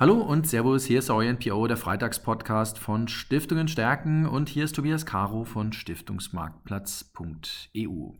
Hallo 0.00 0.14
und 0.14 0.46
Servus, 0.46 0.86
hier 0.86 1.00
ist 1.00 1.10
euer 1.10 1.30
NPO, 1.30 1.66
der 1.66 1.76
Freitagspodcast 1.76 2.78
von 2.78 3.06
Stiftungen 3.06 3.68
stärken 3.68 4.24
und 4.24 4.48
hier 4.48 4.64
ist 4.64 4.74
Tobias 4.74 5.04
Caro 5.04 5.44
von 5.44 5.74
Stiftungsmarktplatz.eu. 5.74 8.12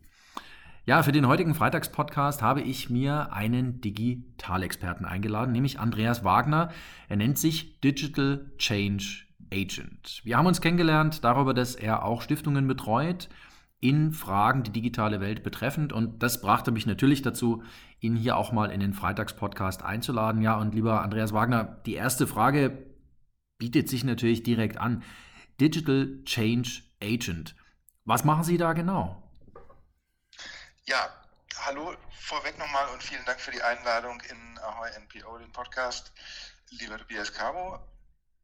Ja, 0.85 1.01
für 1.01 1.11
den 1.11 1.27
heutigen 1.27 1.55
Freitagspodcast 1.55 2.43
habe 2.43 2.61
ich 2.61 2.91
mir 2.91 3.33
einen 3.33 3.81
Digitalexperten 3.81 5.07
eingeladen, 5.07 5.53
nämlich 5.53 5.79
Andreas 5.79 6.23
Wagner. 6.23 6.69
Er 7.09 7.15
nennt 7.15 7.39
sich 7.39 7.81
Digital 7.81 8.51
Change 8.59 9.23
Agent. 9.51 10.21
Wir 10.23 10.37
haben 10.37 10.45
uns 10.45 10.61
kennengelernt 10.61 11.23
darüber, 11.23 11.55
dass 11.55 11.73
er 11.73 12.05
auch 12.05 12.21
Stiftungen 12.21 12.67
betreut 12.67 13.27
in 13.81 14.13
Fragen 14.13 14.63
die 14.63 14.71
digitale 14.71 15.19
Welt 15.19 15.43
betreffend. 15.43 15.91
Und 15.91 16.23
das 16.23 16.39
brachte 16.39 16.71
mich 16.71 16.85
natürlich 16.85 17.21
dazu, 17.21 17.63
ihn 17.99 18.15
hier 18.15 18.37
auch 18.37 18.51
mal 18.51 18.71
in 18.71 18.79
den 18.79 18.93
Freitagspodcast 18.93 19.83
einzuladen. 19.83 20.41
Ja, 20.41 20.55
und 20.55 20.73
lieber 20.73 21.01
Andreas 21.01 21.33
Wagner, 21.33 21.81
die 21.85 21.95
erste 21.95 22.27
Frage 22.27 22.85
bietet 23.57 23.89
sich 23.89 24.03
natürlich 24.03 24.43
direkt 24.43 24.77
an. 24.77 25.03
Digital 25.59 26.23
Change 26.23 26.83
Agent. 27.03 27.55
Was 28.05 28.23
machen 28.23 28.43
Sie 28.43 28.57
da 28.57 28.73
genau? 28.73 29.21
Ja, 30.85 31.09
hallo 31.65 31.95
vorweg 32.31 32.57
nochmal 32.57 32.87
und 32.93 33.03
vielen 33.03 33.25
Dank 33.25 33.41
für 33.41 33.51
die 33.51 33.61
Einladung 33.61 34.21
in 34.21 34.57
Ahoy 34.59 34.89
NPO, 35.03 35.37
den 35.39 35.51
Podcast. 35.51 36.13
Lieber 36.69 36.97
Tobias 36.97 37.33
Cabo, 37.33 37.77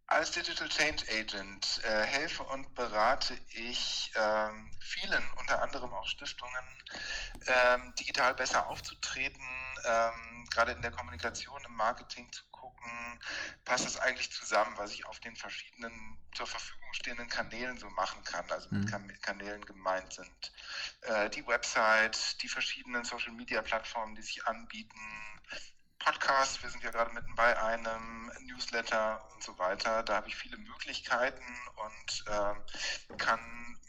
als 0.08 0.32
Digital 0.32 0.70
Change 0.70 1.04
Agent 1.12 1.82
äh, 1.84 2.04
helfe 2.04 2.44
und 2.44 2.74
berate 2.76 3.38
ich 3.50 4.12
ähm, 4.16 4.72
vielen, 4.80 5.24
unter 5.36 5.62
anderem 5.62 5.94
auch 5.94 6.08
Stiftungen, 6.08 6.66
ähm, 7.46 7.94
digital 8.00 8.34
besser 8.34 8.68
aufzutreten, 8.68 9.44
ähm, 9.86 10.48
gerade 10.50 10.72
in 10.72 10.82
der 10.82 10.92
Kommunikation, 10.92 11.62
im 11.66 11.76
Marketing 11.76 12.32
zu 12.32 12.44
gucken, 12.52 13.20
passt 13.66 13.86
es 13.86 13.98
eigentlich 13.98 14.32
zusammen, 14.32 14.74
was 14.78 14.94
ich 14.94 15.06
auf 15.06 15.20
den 15.20 15.36
verschiedenen 15.36 16.18
zur 16.34 16.48
Verfügung 16.48 16.94
stehenden 16.94 17.28
Kanälen 17.28 17.78
so 17.78 17.90
machen 17.90 18.24
kann, 18.24 18.50
also 18.50 18.70
mit 18.72 18.90
mhm. 18.90 19.22
Kanälen 19.22 19.66
gemeint 19.66 20.14
sind. 20.14 20.54
Äh, 21.02 21.30
die 21.30 21.46
Website, 21.48 22.42
die 22.42 22.48
verschiedenen 22.48 23.04
Social-Media-Plattformen, 23.04 24.16
die 24.16 24.22
sich 24.22 24.46
anbieten, 24.48 25.00
Podcast, 26.08 26.64
wir 26.64 26.70
sind 26.70 26.82
ja 26.86 26.92
gerade 26.92 27.14
mitten 27.14 27.36
bei 27.36 27.62
einem 27.62 28.32
Newsletter 28.46 29.22
und 29.36 29.44
so 29.44 29.60
weiter. 29.60 30.04
Da 30.04 30.16
habe 30.16 30.30
ich 30.30 30.38
viele 30.38 30.56
Möglichkeiten 30.58 31.44
und 31.76 32.24
äh, 32.28 33.16
kann, 33.18 33.42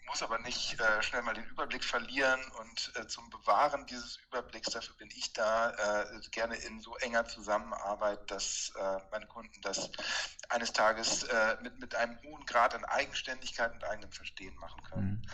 muss 0.05 0.21
aber 0.25 0.41
nicht 0.41 0.81
äh, 0.81 1.01
schnell 1.01 1.23
mal 1.23 1.35
den 1.35 1.45
Überblick 1.45 1.85
verlieren. 1.85 2.41
Und 2.59 2.93
äh, 2.97 3.07
zum 3.07 3.31
Bewahren 3.31 3.87
dieses 3.87 4.17
Überblicks, 4.17 4.71
dafür 4.71 4.97
bin 4.97 5.09
ich 5.13 5.33
da 5.33 5.71
äh, 5.71 6.21
gerne 6.33 6.57
in 6.57 6.81
so 6.81 6.97
enger 6.97 7.25
Zusammenarbeit, 7.25 8.29
dass 8.29 8.73
äh, 8.77 8.99
meine 9.13 9.27
Kunden 9.27 9.61
das 9.63 9.89
eines 10.49 10.73
Tages 10.73 11.23
äh, 11.23 11.57
mit, 11.63 11.79
mit 11.79 11.95
einem 11.95 12.21
hohen 12.25 12.45
Grad 12.47 12.75
an 12.75 12.85
Eigenständigkeit 12.85 13.73
und 13.73 13.85
eigenem 13.85 14.11
Verstehen 14.11 14.57
machen 14.57 14.83
können. 14.91 15.23
Mhm. 15.25 15.31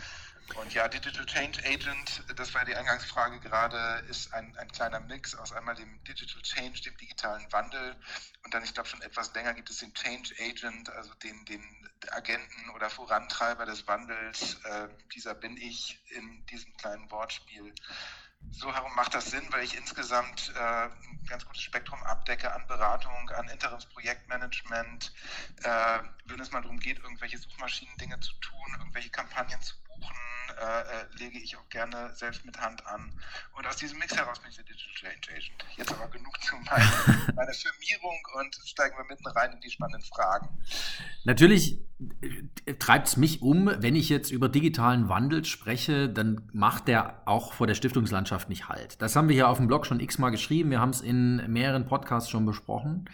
Und 0.53 0.73
ja, 0.73 0.87
Digital 0.87 1.25
Change 1.25 1.59
Agent, 1.65 2.23
das 2.35 2.53
war 2.53 2.63
die 2.65 2.75
Eingangsfrage 2.75 3.39
gerade, 3.39 4.05
ist 4.09 4.31
ein, 4.33 4.55
ein 4.57 4.71
kleiner 4.71 4.99
Mix 4.99 5.33
aus 5.33 5.51
einmal 5.51 5.73
dem 5.73 6.03
Digital 6.03 6.41
Change, 6.43 6.81
dem 6.81 6.95
digitalen 6.97 7.51
Wandel 7.51 7.95
und 8.43 8.53
dann, 8.53 8.63
ich 8.63 8.73
glaube, 8.73 8.87
schon 8.87 9.01
etwas 9.01 9.33
länger 9.33 9.55
gibt 9.55 9.71
es 9.71 9.79
den 9.79 9.93
Change 9.95 10.35
Agent, 10.39 10.89
also 10.91 11.13
den, 11.15 11.43
den 11.45 11.63
Agenten 12.11 12.69
oder 12.75 12.91
Vorantreiber 12.91 13.65
des 13.65 13.87
Wandels. 13.87 14.63
Äh, 14.65 14.87
dieser 15.15 15.33
bin 15.33 15.57
ich 15.57 15.99
in 16.11 16.45
diesem 16.45 16.77
kleinen 16.77 17.09
Wortspiel. 17.09 17.73
So 18.51 18.71
herum 18.71 18.93
macht 18.95 19.15
das 19.15 19.31
Sinn, 19.31 19.43
weil 19.49 19.63
ich 19.63 19.75
insgesamt 19.75 20.53
äh, 20.55 20.59
ein 20.59 21.25
ganz 21.27 21.43
gutes 21.45 21.63
Spektrum 21.63 22.01
abdecke 22.03 22.53
an 22.53 22.67
Beratung, 22.67 23.29
an 23.31 23.49
Interimsprojektmanagement, 23.49 25.11
äh, 25.63 25.99
wenn 26.25 26.39
es 26.39 26.51
mal 26.51 26.61
darum 26.61 26.79
geht, 26.79 26.99
irgendwelche 26.99 27.39
Suchmaschinen-Dinge 27.39 28.19
zu 28.19 28.33
tun, 28.35 28.75
irgendwelche 28.77 29.09
Kampagnen 29.09 29.59
zu 29.61 29.75
äh, 30.57 30.63
äh, 30.63 31.19
lege 31.19 31.37
ich 31.37 31.57
auch 31.57 31.67
gerne 31.69 32.11
selbst 32.13 32.45
mit 32.45 32.57
Hand 32.59 32.85
an. 32.87 33.11
Und 33.57 33.67
aus 33.67 33.75
diesem 33.75 33.99
Mix 33.99 34.15
heraus 34.15 34.39
bin 34.39 34.49
ich 34.49 34.55
der 34.55 34.63
Digital 34.63 34.93
Change 34.93 35.31
Agent. 35.31 35.65
Jetzt 35.75 35.91
aber 35.91 36.07
genug 36.07 36.41
zu 36.41 36.55
meiner, 36.55 37.33
meiner 37.35 37.53
Firmierung 37.53 38.17
und 38.39 38.55
steigen 38.65 38.95
wir 38.97 39.03
mitten 39.03 39.27
rein 39.27 39.51
in 39.51 39.59
die 39.59 39.69
spannenden 39.69 40.01
Fragen. 40.03 40.47
Natürlich 41.25 41.79
äh, 42.65 42.73
treibt 42.75 43.07
es 43.07 43.17
mich 43.17 43.41
um, 43.41 43.69
wenn 43.79 43.97
ich 43.97 44.07
jetzt 44.07 44.31
über 44.31 44.47
digitalen 44.47 45.09
Wandel 45.09 45.43
spreche, 45.43 46.07
dann 46.07 46.49
macht 46.53 46.87
der 46.87 47.21
auch 47.25 47.51
vor 47.51 47.67
der 47.67 47.75
Stiftungslandschaft 47.75 48.47
nicht 48.47 48.69
halt. 48.69 49.01
Das 49.01 49.15
haben 49.17 49.27
wir 49.27 49.35
hier 49.35 49.49
auf 49.49 49.57
dem 49.57 49.67
Blog 49.67 49.85
schon 49.85 49.99
x-mal 49.99 50.29
geschrieben, 50.29 50.71
wir 50.71 50.79
haben 50.79 50.91
es 50.91 51.01
in 51.01 51.51
mehreren 51.51 51.85
Podcasts 51.85 52.29
schon 52.29 52.45
besprochen. 52.45 53.09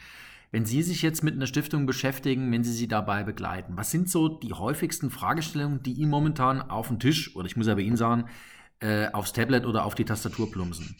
Wenn 0.51 0.65
Sie 0.65 0.83
sich 0.83 1.01
jetzt 1.01 1.23
mit 1.23 1.33
einer 1.33 1.47
Stiftung 1.47 1.85
beschäftigen, 1.85 2.51
wenn 2.51 2.63
Sie 2.63 2.73
sie 2.73 2.89
dabei 2.89 3.23
begleiten, 3.23 3.77
was 3.77 3.89
sind 3.89 4.09
so 4.09 4.27
die 4.27 4.51
häufigsten 4.51 5.09
Fragestellungen, 5.09 5.81
die 5.81 5.93
Ihnen 5.93 6.11
momentan 6.11 6.61
auf 6.69 6.89
den 6.89 6.99
Tisch, 6.99 7.35
oder 7.35 7.45
ich 7.45 7.55
muss 7.55 7.67
ja 7.67 7.75
bei 7.75 7.81
Ihnen 7.81 7.95
sagen, 7.95 8.29
äh, 8.81 9.07
aufs 9.13 9.31
Tablet 9.31 9.65
oder 9.65 9.85
auf 9.85 9.95
die 9.95 10.05
Tastatur 10.05 10.51
plumpsen? 10.51 10.95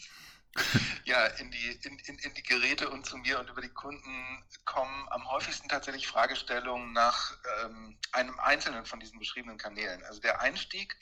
Ja, 1.04 1.26
in 1.26 1.50
die, 1.50 1.78
in, 1.82 1.98
in, 1.98 2.18
in 2.18 2.34
die 2.34 2.42
Geräte 2.42 2.88
und 2.90 3.04
zu 3.06 3.16
mir 3.16 3.40
und 3.40 3.50
über 3.50 3.60
die 3.60 3.70
Kunden 3.70 4.44
kommen 4.64 5.08
am 5.10 5.28
häufigsten 5.30 5.68
tatsächlich 5.68 6.06
Fragestellungen 6.06 6.92
nach 6.92 7.36
ähm, 7.64 7.98
einem 8.12 8.38
einzelnen 8.38 8.84
von 8.84 9.00
diesen 9.00 9.18
beschriebenen 9.18 9.58
Kanälen. 9.58 10.02
Also 10.04 10.20
der 10.20 10.40
Einstieg 10.40 10.96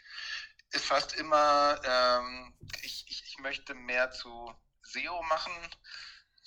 ist 0.71 0.85
fast 0.85 1.15
immer, 1.17 1.81
ähm, 1.85 2.55
ich, 2.83 3.05
ich, 3.09 3.25
ich 3.27 3.39
möchte 3.41 3.75
mehr 3.75 4.11
zu 4.11 4.55
SEO 4.83 5.23
machen 5.25 5.53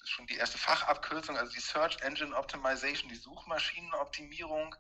schon 0.04 0.28
die 0.28 0.36
erste 0.36 0.58
Fachabkürzung, 0.58 1.38
also 1.38 1.52
die 1.52 1.60
Search 1.60 2.02
Engine 2.02 2.36
Optimization, 2.36 3.10
die 3.10 3.16
Suchmaschinenoptimierung. 3.16 4.76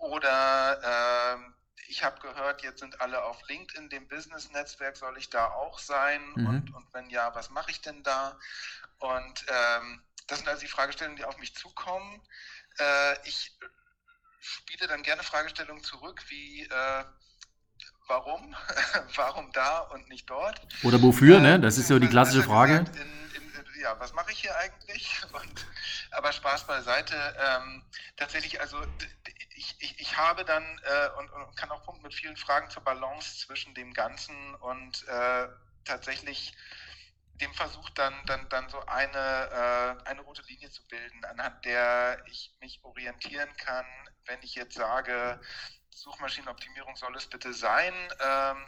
Oder 0.00 1.36
äh, 1.36 1.82
ich 1.88 2.04
habe 2.04 2.20
gehört, 2.20 2.62
jetzt 2.62 2.80
sind 2.80 3.00
alle 3.00 3.22
auf 3.24 3.38
LinkedIn, 3.48 3.90
dem 3.90 4.08
Business-Netzwerk, 4.08 4.96
soll 4.96 5.18
ich 5.18 5.30
da 5.30 5.46
auch 5.46 5.78
sein? 5.78 6.22
Mhm. 6.34 6.46
Und, 6.46 6.74
und 6.74 6.94
wenn 6.94 7.10
ja, 7.10 7.34
was 7.34 7.50
mache 7.50 7.70
ich 7.70 7.80
denn 7.80 8.02
da? 8.02 8.38
Und 8.98 9.44
ähm, 9.48 10.02
das 10.26 10.38
sind 10.38 10.48
also 10.48 10.60
die 10.60 10.68
Fragestellungen, 10.68 11.16
die 11.16 11.24
auf 11.24 11.38
mich 11.38 11.54
zukommen. 11.54 12.22
Äh, 12.78 13.28
ich 13.28 13.58
spiele 14.40 14.86
dann 14.88 15.02
gerne 15.02 15.22
Fragestellungen 15.22 15.82
zurück, 15.84 16.22
wie 16.28 16.62
äh, 16.62 17.04
warum? 18.06 18.54
warum 19.16 19.52
da 19.52 19.80
und 19.80 20.08
nicht 20.08 20.28
dort? 20.30 20.60
Oder 20.82 21.02
wofür, 21.02 21.40
ne? 21.40 21.60
Das 21.60 21.78
ist 21.78 21.88
so 21.88 21.98
die 21.98 22.08
klassische 22.08 22.42
Frage. 22.42 22.84
In, 22.94 23.21
ja, 23.82 23.98
was 23.98 24.12
mache 24.12 24.32
ich 24.32 24.40
hier 24.40 24.56
eigentlich? 24.56 25.20
Und, 25.32 25.66
aber 26.12 26.32
Spaß 26.32 26.66
beiseite. 26.66 27.16
Ähm, 27.38 27.84
tatsächlich, 28.16 28.60
also 28.60 28.80
ich, 29.54 29.76
ich, 29.80 30.00
ich 30.00 30.16
habe 30.16 30.44
dann 30.44 30.64
äh, 30.84 31.08
und, 31.18 31.30
und, 31.30 31.56
kann 31.56 31.70
auch 31.70 31.82
punkten 31.84 32.04
mit 32.04 32.14
vielen 32.14 32.36
Fragen 32.36 32.70
zur 32.70 32.82
Balance 32.82 33.38
zwischen 33.46 33.74
dem 33.74 33.92
Ganzen 33.92 34.54
und 34.56 35.06
äh, 35.08 35.48
tatsächlich 35.84 36.54
dem 37.40 37.52
Versuch 37.54 37.90
dann, 37.90 38.14
dann, 38.26 38.48
dann 38.48 38.68
so 38.68 38.80
eine, 38.86 39.18
äh, 39.18 40.08
eine 40.08 40.20
rote 40.22 40.42
Linie 40.42 40.70
zu 40.70 40.86
bilden, 40.86 41.24
anhand 41.24 41.64
der 41.64 42.22
ich 42.26 42.54
mich 42.60 42.82
orientieren 42.84 43.54
kann, 43.56 43.86
wenn 44.26 44.40
ich 44.42 44.54
jetzt 44.54 44.74
sage, 44.74 45.40
Suchmaschinenoptimierung 45.90 46.96
soll 46.96 47.16
es 47.16 47.26
bitte 47.26 47.52
sein, 47.52 47.94
ähm, 48.20 48.66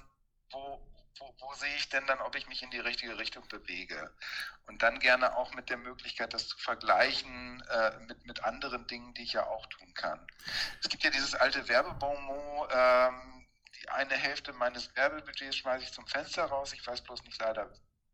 wo, 0.51 0.94
wo, 1.19 1.35
wo, 1.39 1.55
sehe 1.55 1.75
ich 1.77 1.89
denn 1.89 2.07
dann, 2.07 2.21
ob 2.21 2.35
ich 2.35 2.47
mich 2.49 2.63
in 2.63 2.71
die 2.71 2.81
richtige 2.81 3.19
Richtung 3.19 3.47
bewege? 3.49 4.15
Und 4.67 4.83
dann 4.83 4.99
gerne 4.99 5.37
auch 5.37 5.55
mit 5.55 5.71
der 5.71 5.77
Möglichkeit, 5.77 6.35
das 6.35 6.49
zu 6.49 6.59
vergleichen 6.59 7.63
äh, 7.71 7.99
mit, 8.01 8.27
mit 8.27 8.45
anderen 8.45 8.87
Dingen, 8.87 9.15
die 9.15 9.23
ich 9.23 9.35
ja 9.35 9.47
auch 9.47 9.67
tun 9.67 9.93
kann. 9.95 10.27
Es 10.83 10.89
gibt 10.89 11.05
ja 11.05 11.11
dieses 11.11 11.35
alte 11.35 11.69
Werbebonmot, 11.69 12.71
ähm, 12.73 13.47
die 13.81 13.89
eine 13.89 14.17
Hälfte 14.17 14.53
meines 14.53 14.95
Werbebudgets 14.97 15.57
schmeiße 15.57 15.85
ich 15.85 15.93
zum 15.93 16.07
Fenster 16.07 16.45
raus, 16.45 16.73
ich 16.73 16.87
weiß 16.87 17.03
bloß 17.03 17.23
nicht 17.25 17.41
leider 17.41 17.71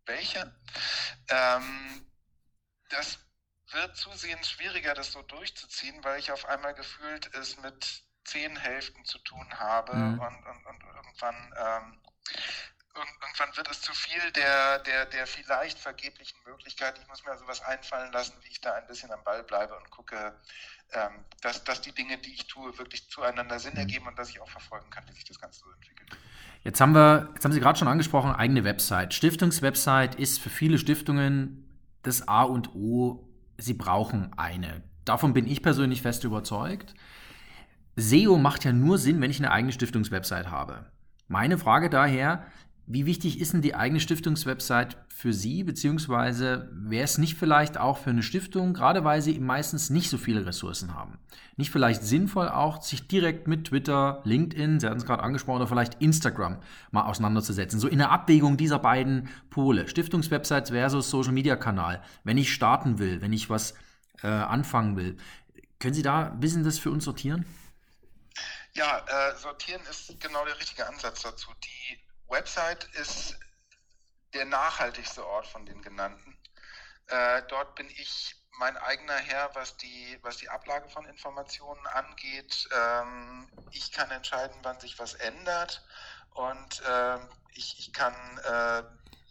welche. 0.07 0.55
Ähm, 1.29 2.07
das 2.89 3.19
wird 3.73 3.97
zusehends 3.97 4.51
schwieriger, 4.51 4.95
das 4.95 5.13
so 5.13 5.23
durchzuziehen, 5.23 6.03
weil 6.03 6.19
ich 6.19 6.33
auf 6.33 6.47
einmal 6.47 6.75
gefühlt 6.75 7.33
es 7.35 7.57
mit 7.59 8.03
zehn 8.25 8.57
Hälften 8.57 9.05
zu 9.05 9.19
tun 9.19 9.47
habe 9.59 9.95
mhm. 9.95 10.21
und, 10.21 10.47
und, 10.47 10.67
und, 10.67 10.83
irgendwann 10.83 11.55
ähm, 11.57 12.01
irgendwann 12.95 13.57
wird 13.57 13.71
es 13.71 13.81
zu 13.81 13.93
viel 13.93 14.31
der, 14.33 14.81
der, 14.81 15.07
der 15.07 15.27
vielleicht 15.27 15.79
vergeblichen 15.79 16.39
Möglichkeiten. 16.45 17.01
Ich 17.03 17.09
muss 17.09 17.25
mir 17.25 17.33
also 17.33 17.47
was 17.47 17.63
einfallen 17.63 18.13
lassen, 18.13 18.35
wie 18.43 18.51
ich 18.51 18.61
da 18.61 18.75
ein 18.75 18.87
bisschen 18.87 19.13
am 19.13 19.23
Ball 19.25 19.43
bleibe 19.45 19.77
und 19.77 19.91
gucke, 19.91 20.35
ähm, 20.93 21.25
dass, 21.41 21.63
dass 21.65 21.81
die 21.81 21.93
Dinge, 21.93 22.19
die 22.19 22.35
ich 22.35 22.47
tue, 22.47 22.77
wirklich 22.79 23.09
zueinander 23.09 23.59
Sinn 23.59 23.75
mhm. 23.75 23.81
ergeben 23.81 24.07
und 24.09 24.19
dass 24.19 24.31
ich 24.31 24.41
auch 24.41 24.49
verfolgen 24.49 24.91
kann, 24.91 25.05
wie 25.09 25.13
sich 25.13 25.25
das 25.25 25.41
Ganze 25.41 25.61
so 25.61 25.71
entwickelt. 25.71 26.11
Jetzt 26.63 26.81
haben 26.81 26.95
wir, 26.95 27.31
jetzt 27.35 27.45
haben 27.45 27.53
Sie 27.53 27.61
gerade 27.61 27.79
schon 27.79 27.89
angesprochen, 27.89 28.33
eigene 28.33 28.65
Website. 28.65 29.15
Stiftungswebsite 29.15 30.19
ist 30.19 30.41
für 30.41 30.51
viele 30.51 30.79
Stiftungen 30.79 31.67
das 32.03 32.29
A 32.29 32.43
und 32.43 32.75
O. 32.75 33.27
Sie 33.57 33.75
brauchen 33.75 34.33
eine. 34.37 34.83
Davon 35.05 35.33
bin 35.33 35.47
ich 35.47 35.63
persönlich 35.63 36.03
fest 36.03 36.25
überzeugt. 36.25 36.95
SEO 37.97 38.39
macht 38.39 38.65
ja 38.65 38.73
nur 38.73 38.99
Sinn, 38.99 39.21
wenn 39.21 39.31
ich 39.31 39.39
eine 39.39 39.51
eigene 39.51 39.73
Stiftungswebsite 39.73 40.51
habe. 40.51 40.87
Meine 41.29 41.59
Frage 41.59 41.91
daher, 41.91 42.45
Wie 42.93 43.07
wichtig 43.07 43.41
ist 43.41 43.53
denn 43.53 43.63
die 43.63 43.77
eigene 43.77 44.01
Stiftungswebsite 44.01 44.97
für 45.07 45.33
Sie, 45.33 45.63
beziehungsweise 45.63 46.69
wäre 46.73 47.05
es 47.05 47.19
nicht 47.19 47.37
vielleicht 47.37 47.79
auch 47.79 47.99
für 47.99 48.11
eine 48.11 48.25
Stiftung, 48.25 48.75
gerade 48.75 49.05
weil 49.05 49.23
Sie 49.23 49.39
meistens 49.39 49.91
nicht 49.91 50.11
so 50.11 50.19
viele 50.19 50.45
Ressourcen 50.45 50.93
haben, 50.93 51.21
nicht 51.57 51.71
vielleicht 51.71 52.03
sinnvoll 52.03 52.49
auch, 52.49 52.83
sich 52.83 53.07
direkt 53.07 53.47
mit 53.47 53.69
Twitter, 53.69 54.23
LinkedIn, 54.25 54.81
Sie 54.81 54.89
hatten 54.89 54.99
es 54.99 55.07
gerade 55.07 55.23
angesprochen, 55.23 55.59
oder 55.59 55.69
vielleicht 55.69 56.03
Instagram 56.03 56.59
mal 56.91 57.05
auseinanderzusetzen, 57.05 57.79
so 57.79 57.87
in 57.87 57.99
der 57.99 58.11
Abwägung 58.11 58.57
dieser 58.57 58.81
beiden 58.81 59.29
Pole, 59.51 59.87
Stiftungswebsites 59.87 60.71
versus 60.71 61.11
Social-Media-Kanal, 61.11 62.03
wenn 62.25 62.39
ich 62.39 62.53
starten 62.53 62.99
will, 62.99 63.21
wenn 63.23 63.33
ich 63.33 63.49
was 63.49 63.75
äh, 64.25 64.27
anfangen 64.27 64.97
will. 64.97 65.17
Können 65.79 65.95
Sie 65.95 66.03
da 66.03 66.25
bisschen 66.31 66.65
das 66.65 66.81
für 66.81 66.91
uns 66.91 67.05
sortieren? 67.05 67.47
Ja, 68.73 68.99
äh, 69.07 69.37
sortieren 69.37 69.81
ist 69.89 70.19
genau 70.19 70.45
der 70.45 70.59
richtige 70.59 70.89
Ansatz 70.89 71.23
dazu. 71.23 71.51
Die 71.63 72.10
Website 72.31 72.85
ist 72.95 73.39
der 74.33 74.45
nachhaltigste 74.45 75.27
Ort 75.27 75.47
von 75.47 75.67
den 75.67 75.83
genannten. 75.83 76.39
Äh, 77.09 77.43
dort 77.49 77.75
bin 77.75 77.89
ich 77.91 78.37
mein 78.59 78.77
eigener 78.77 79.17
Herr, 79.17 79.55
was 79.55 79.77
die, 79.79 80.19
was 80.23 80.37
die 80.37 80.49
Ablage 80.49 80.89
von 80.89 81.07
Informationen 81.07 81.87
angeht. 81.89 82.69
Ähm, 82.73 83.49
ich 83.71 83.91
kann 83.91 84.11
entscheiden, 84.11 84.57
wann 84.63 84.79
sich 84.79 84.99
was 84.99 85.15
ändert 85.15 85.85
und 86.35 86.83
äh, 86.83 87.19
ich, 87.55 87.79
ich 87.79 87.93
kann 87.93 88.15
äh, 88.39 88.83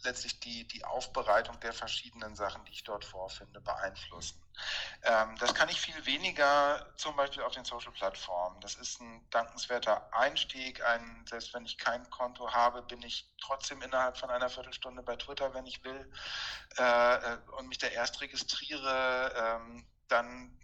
letztlich 0.04 0.40
die, 0.40 0.66
die 0.66 0.84
Aufbereitung 0.84 1.58
der 1.60 1.72
verschiedenen 1.72 2.36
Sachen, 2.36 2.64
die 2.64 2.72
ich 2.72 2.84
dort 2.84 3.04
vorfinde, 3.04 3.60
beeinflussen. 3.60 4.40
Ähm, 5.02 5.36
das 5.38 5.54
kann 5.54 5.68
ich 5.68 5.80
viel 5.80 6.06
weniger 6.06 6.92
zum 6.96 7.16
Beispiel 7.16 7.42
auf 7.42 7.52
den 7.52 7.64
Social-Plattformen. 7.64 8.60
Das 8.60 8.74
ist 8.74 9.00
ein 9.00 9.26
dankenswerter 9.30 10.12
Einstieg. 10.14 10.82
Ein, 10.84 11.24
selbst 11.28 11.54
wenn 11.54 11.64
ich 11.64 11.78
kein 11.78 12.08
Konto 12.10 12.52
habe, 12.52 12.82
bin 12.82 13.02
ich 13.02 13.30
trotzdem 13.40 13.82
innerhalb 13.82 14.18
von 14.18 14.30
einer 14.30 14.48
Viertelstunde 14.48 15.02
bei 15.02 15.16
Twitter, 15.16 15.54
wenn 15.54 15.66
ich 15.66 15.82
will, 15.84 16.12
äh, 16.78 17.14
äh 17.14 17.38
und 17.56 17.68
mich 17.68 17.78
da 17.78 17.86
erst 17.86 18.20
registriere, 18.20 19.32
ähm, 19.36 19.86
dann 20.08 20.56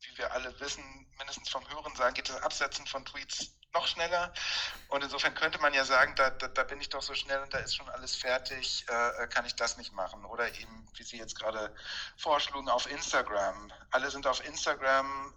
wie 0.00 0.18
wir 0.18 0.32
alle 0.32 0.58
wissen, 0.60 0.82
mindestens 1.18 1.48
vom 1.48 1.68
Hören 1.68 1.94
sagen, 1.96 2.14
geht 2.14 2.28
das 2.28 2.42
Absetzen 2.42 2.86
von 2.86 3.04
Tweets 3.04 3.57
noch 3.74 3.86
schneller. 3.86 4.32
Und 4.88 5.04
insofern 5.04 5.34
könnte 5.34 5.60
man 5.60 5.74
ja 5.74 5.84
sagen, 5.84 6.14
da, 6.16 6.30
da, 6.30 6.48
da, 6.48 6.64
bin 6.64 6.80
ich 6.80 6.88
doch 6.88 7.02
so 7.02 7.14
schnell 7.14 7.40
und 7.42 7.52
da 7.52 7.58
ist 7.58 7.76
schon 7.76 7.88
alles 7.88 8.14
fertig, 8.14 8.86
äh, 8.88 9.26
kann 9.28 9.44
ich 9.44 9.54
das 9.56 9.76
nicht 9.76 9.92
machen. 9.92 10.24
Oder 10.24 10.48
eben, 10.54 10.88
wie 10.94 11.02
Sie 11.02 11.18
jetzt 11.18 11.38
gerade 11.38 11.74
vorschlugen, 12.16 12.68
auf 12.68 12.90
Instagram. 12.90 13.72
Alle 13.90 14.10
sind 14.10 14.26
auf 14.26 14.44
Instagram, 14.44 15.34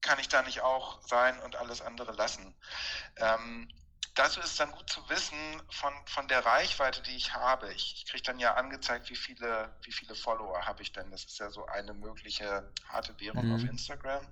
kann 0.00 0.18
ich 0.18 0.28
da 0.28 0.42
nicht 0.42 0.60
auch 0.60 1.00
sein 1.02 1.38
und 1.40 1.56
alles 1.56 1.80
andere 1.80 2.12
lassen. 2.12 2.54
Ähm, 3.16 3.68
dazu 4.14 4.40
ist 4.40 4.52
es 4.52 4.56
dann 4.56 4.70
gut 4.70 4.88
zu 4.88 5.06
wissen 5.08 5.36
von, 5.70 5.92
von 6.06 6.28
der 6.28 6.44
Reichweite, 6.44 7.02
die 7.02 7.16
ich 7.16 7.34
habe. 7.34 7.72
Ich, 7.72 7.94
ich 7.94 8.06
kriege 8.06 8.22
dann 8.22 8.38
ja 8.38 8.54
angezeigt, 8.54 9.10
wie 9.10 9.16
viele, 9.16 9.74
wie 9.82 9.92
viele 9.92 10.14
Follower 10.14 10.64
habe 10.66 10.82
ich 10.82 10.92
denn. 10.92 11.10
Das 11.10 11.24
ist 11.24 11.38
ja 11.38 11.50
so 11.50 11.66
eine 11.66 11.94
mögliche 11.94 12.72
harte 12.88 13.18
Währung 13.20 13.48
mhm. 13.48 13.54
auf 13.54 13.64
Instagram. 13.64 14.26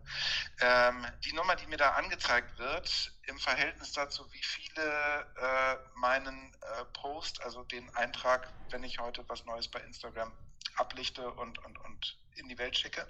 Ähm, 0.61 1.07
die 1.25 1.33
Nummer, 1.33 1.57
die 1.57 1.67
mir 1.67 1.77
da 1.77 1.91
angezeigt 1.91 2.59
wird, 2.59 3.13
im 3.25 3.39
Verhältnis 3.39 3.93
dazu, 3.93 4.25
wie 4.33 4.43
viele 4.43 5.27
äh, 5.37 5.77
meinen 5.95 6.55
äh, 6.55 6.85
Post, 6.93 7.43
also 7.43 7.65
den 7.65 7.95
Eintrag, 7.97 8.49
wenn 8.71 8.85
ich 8.85 8.99
heute 8.99 9.29
was 9.29 9.45
Neues 9.45 9.69
bei 9.69 9.81
Instagram 9.81 10.33
ablichte 10.77 11.29
und, 11.29 11.59
und, 11.65 11.79
und 11.79 12.19
in 12.37 12.49
die 12.49 12.59
Welt 12.59 12.79
schicke, 12.79 13.07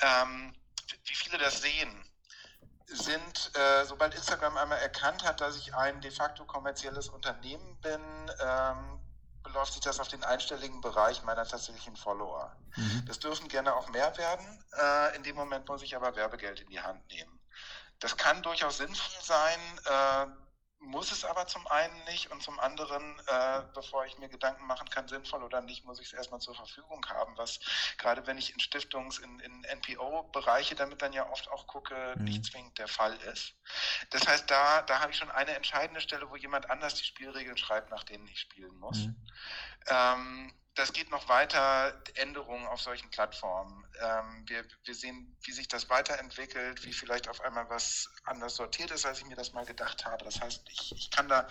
ähm, 0.00 0.54
wie 1.04 1.14
viele 1.14 1.38
das 1.38 1.60
sehen 1.60 2.04
sind, 2.90 3.56
äh, 3.56 3.84
sobald 3.84 4.14
Instagram 4.14 4.56
einmal 4.56 4.78
erkannt 4.78 5.24
hat, 5.24 5.40
dass 5.40 5.56
ich 5.56 5.74
ein 5.74 6.00
de 6.00 6.10
facto 6.10 6.44
kommerzielles 6.44 7.08
Unternehmen 7.08 7.76
bin, 7.80 8.00
ähm, 8.40 9.00
beläuft 9.42 9.72
sich 9.72 9.82
das 9.82 10.00
auf 10.00 10.08
den 10.08 10.22
einstelligen 10.24 10.80
Bereich 10.80 11.22
meiner 11.22 11.46
tatsächlichen 11.46 11.96
Follower. 11.96 12.54
Mhm. 12.76 13.04
Das 13.06 13.18
dürfen 13.18 13.48
gerne 13.48 13.74
auch 13.74 13.88
mehr 13.88 14.16
werden. 14.18 14.64
Äh, 14.78 15.16
in 15.16 15.22
dem 15.22 15.36
Moment 15.36 15.68
muss 15.68 15.82
ich 15.82 15.96
aber 15.96 16.14
Werbegeld 16.14 16.60
in 16.60 16.68
die 16.68 16.80
Hand 16.80 17.06
nehmen. 17.08 17.40
Das 18.00 18.16
kann 18.16 18.42
durchaus 18.42 18.78
sinnvoll 18.78 19.22
sein. 19.22 19.60
Äh, 19.84 20.26
muss 20.80 21.12
es 21.12 21.24
aber 21.24 21.46
zum 21.46 21.66
einen 21.66 22.04
nicht 22.04 22.30
und 22.30 22.42
zum 22.42 22.58
anderen, 22.58 23.18
äh, 23.26 23.62
bevor 23.74 24.06
ich 24.06 24.18
mir 24.18 24.28
Gedanken 24.28 24.66
machen 24.66 24.88
kann, 24.88 25.06
sinnvoll 25.08 25.42
oder 25.42 25.60
nicht, 25.60 25.84
muss 25.84 26.00
ich 26.00 26.06
es 26.06 26.12
erstmal 26.12 26.40
zur 26.40 26.54
Verfügung 26.54 27.04
haben, 27.06 27.36
was 27.36 27.60
gerade 27.98 28.26
wenn 28.26 28.38
ich 28.38 28.52
in 28.52 28.60
Stiftungs-, 28.60 29.20
in, 29.20 29.40
in 29.40 29.64
NPO-Bereiche 29.64 30.74
damit 30.74 31.02
dann 31.02 31.12
ja 31.12 31.28
oft 31.30 31.50
auch 31.50 31.66
gucke, 31.66 32.14
mhm. 32.16 32.24
nicht 32.24 32.46
zwingend 32.46 32.78
der 32.78 32.88
Fall 32.88 33.14
ist. 33.32 33.54
Das 34.10 34.26
heißt, 34.26 34.50
da, 34.50 34.82
da 34.82 35.00
habe 35.00 35.12
ich 35.12 35.18
schon 35.18 35.30
eine 35.30 35.54
entscheidende 35.54 36.00
Stelle, 36.00 36.28
wo 36.30 36.36
jemand 36.36 36.70
anders 36.70 36.94
die 36.94 37.04
Spielregeln 37.04 37.58
schreibt, 37.58 37.90
nach 37.90 38.04
denen 38.04 38.26
ich 38.26 38.40
spielen 38.40 38.76
muss. 38.78 38.98
Mhm. 38.98 39.16
Ähm, 39.88 40.54
das 40.80 40.94
geht 40.94 41.10
noch 41.10 41.28
weiter, 41.28 42.02
Änderungen 42.14 42.66
auf 42.66 42.80
solchen 42.80 43.10
Plattformen. 43.10 43.84
Ähm, 44.00 44.44
wir, 44.46 44.64
wir 44.84 44.94
sehen, 44.94 45.36
wie 45.42 45.52
sich 45.52 45.68
das 45.68 45.90
weiterentwickelt, 45.90 46.82
wie 46.84 46.92
vielleicht 46.94 47.28
auf 47.28 47.42
einmal 47.42 47.68
was 47.68 48.08
anders 48.24 48.56
sortiert 48.56 48.90
ist, 48.90 49.04
als 49.04 49.18
ich 49.18 49.26
mir 49.26 49.36
das 49.36 49.52
mal 49.52 49.66
gedacht 49.66 50.06
habe. 50.06 50.24
Das 50.24 50.40
heißt, 50.40 50.66
ich, 50.70 50.92
ich 50.96 51.10
kann 51.10 51.28
da 51.28 51.46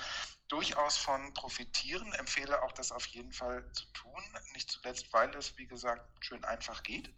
durchaus 0.48 0.98
von 0.98 1.32
profitieren, 1.36 2.12
empfehle 2.14 2.64
auch 2.64 2.72
das 2.72 2.92
auf 2.92 3.06
jeden 3.06 3.32
Fall 3.32 3.72
zu 3.72 3.86
tun. 3.94 4.24
Nicht 4.54 4.72
zuletzt, 4.72 5.14
weil 5.14 5.30
es, 5.36 5.56
wie 5.58 5.68
gesagt, 5.68 6.04
schön 6.22 6.44
einfach 6.44 6.82
geht. 6.82 7.14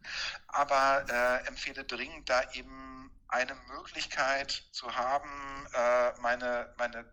Aber 0.48 1.06
äh, 1.10 1.48
empfehle 1.48 1.86
dringend, 1.86 2.30
da 2.30 2.52
eben 2.52 3.10
eine 3.30 3.56
Möglichkeit 3.70 4.52
zu 4.74 4.94
haben, 4.94 5.66
äh, 5.74 6.12
meine, 6.20 6.74
meine 6.78 7.06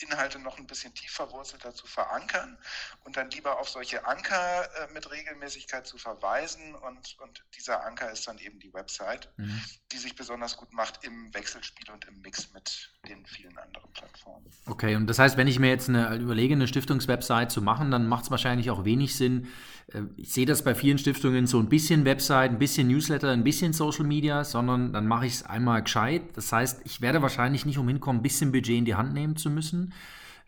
Inhalte 0.00 0.38
noch 0.38 0.58
ein 0.58 0.66
bisschen 0.66 0.94
tiefer 0.94 1.18
verwurzelter 1.18 1.74
zu 1.74 1.86
verankern 1.86 2.56
und 3.04 3.16
dann 3.16 3.30
lieber 3.30 3.58
auf 3.58 3.68
solche 3.68 4.06
Anker 4.06 4.64
äh, 4.64 4.92
mit 4.92 5.10
Regelmäßigkeit 5.10 5.86
zu 5.86 5.98
verweisen. 5.98 6.74
Und, 6.74 7.16
und 7.20 7.44
dieser 7.56 7.84
Anker 7.84 8.10
ist 8.10 8.26
dann 8.28 8.38
eben 8.38 8.58
die 8.60 8.72
Website, 8.72 9.28
mhm. 9.36 9.60
die 9.92 9.98
sich 9.98 10.14
besonders 10.14 10.56
gut 10.56 10.72
macht 10.72 11.04
im 11.04 11.34
Wechselspiel 11.34 11.90
und 11.90 12.04
im 12.06 12.20
Mix 12.20 12.52
mit 12.52 12.92
den 13.08 13.26
vielen 13.26 13.56
anderen 13.58 13.90
Plattformen. 13.92 14.46
Okay, 14.66 14.94
und 14.96 15.06
das 15.06 15.18
heißt, 15.18 15.36
wenn 15.36 15.48
ich 15.48 15.58
mir 15.58 15.68
jetzt 15.68 15.88
eine 15.88 16.16
überlege, 16.16 16.54
eine 16.54 16.68
Stiftungswebsite 16.68 17.48
zu 17.48 17.62
machen, 17.62 17.90
dann 17.90 18.06
macht 18.06 18.24
es 18.24 18.30
wahrscheinlich 18.30 18.70
auch 18.70 18.84
wenig 18.84 19.16
Sinn. 19.16 19.48
Äh, 19.92 20.02
ich 20.16 20.32
sehe 20.32 20.46
das 20.46 20.62
bei 20.62 20.74
vielen 20.74 20.98
Stiftungen 20.98 21.46
so 21.46 21.58
ein 21.58 21.68
bisschen 21.68 22.04
Website, 22.04 22.52
ein 22.52 22.58
bisschen 22.58 22.88
Newsletter, 22.88 23.30
ein 23.30 23.44
bisschen 23.44 23.72
Social 23.72 24.04
Media, 24.04 24.44
sondern 24.44 24.92
dann 24.92 25.06
mache 25.06 25.26
ich 25.26 25.34
es 25.34 25.42
einmal 25.44 25.82
gescheit. 25.82 26.22
Das 26.36 26.52
heißt, 26.52 26.82
ich 26.84 27.00
werde 27.00 27.22
wahrscheinlich 27.22 27.66
nicht 27.66 27.78
umhin 27.78 28.00
kommen, 28.00 28.20
ein 28.20 28.22
bisschen 28.22 28.52
Budget 28.52 28.78
in 28.78 28.84
die 28.84 28.94
Hand 28.94 29.14
nehmen 29.14 29.36
zu 29.36 29.50
müssen. 29.50 29.77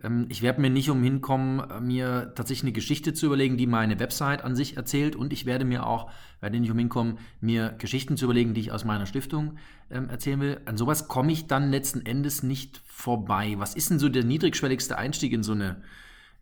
Ähm, 0.03 0.27
ich 0.29 0.43
werde 0.43 0.61
mir 0.61 0.71
nicht 0.71 0.91
umhin 0.91 1.21
kommen, 1.21 1.87
mir 1.87 2.33
tatsächlich 2.35 2.65
eine 2.65 2.73
Geschichte 2.73 3.15
zu 3.15 3.27
überlegen, 3.27 3.57
die 3.57 3.67
meine 3.67 3.99
Website 3.99 4.43
an 4.43 4.57
sich 4.57 4.77
erzählt. 4.77 5.17
Und 5.17 5.33
ich 5.33 5.47
werde 5.47 5.65
mir 5.65 5.87
auch, 5.87 6.11
werde 6.41 6.59
nicht 6.59 6.71
umhin 6.71 6.89
kommen, 6.89 7.19
mir 7.41 7.71
Geschichten 7.73 8.17
zu 8.17 8.25
überlegen, 8.27 8.55
die 8.55 8.61
ich 8.61 8.73
aus 8.73 8.85
meiner 8.85 9.07
Stiftung 9.07 9.59
ähm, 9.91 10.09
erzählen 10.09 10.41
will. 10.41 10.61
An 10.65 10.77
sowas 10.77 11.09
komme 11.09 11.33
ich 11.33 11.47
dann 11.47 11.71
letzten 11.71 12.05
Endes 12.05 12.43
nicht 12.43 12.81
vorbei. 12.87 13.55
Was 13.59 13.75
ist 13.75 13.91
denn 13.91 13.99
so 13.99 14.09
der 14.09 14.25
niedrigschwelligste 14.25 14.97
Einstieg 14.97 15.33
in 15.33 15.43
so 15.43 15.53
eine 15.53 15.83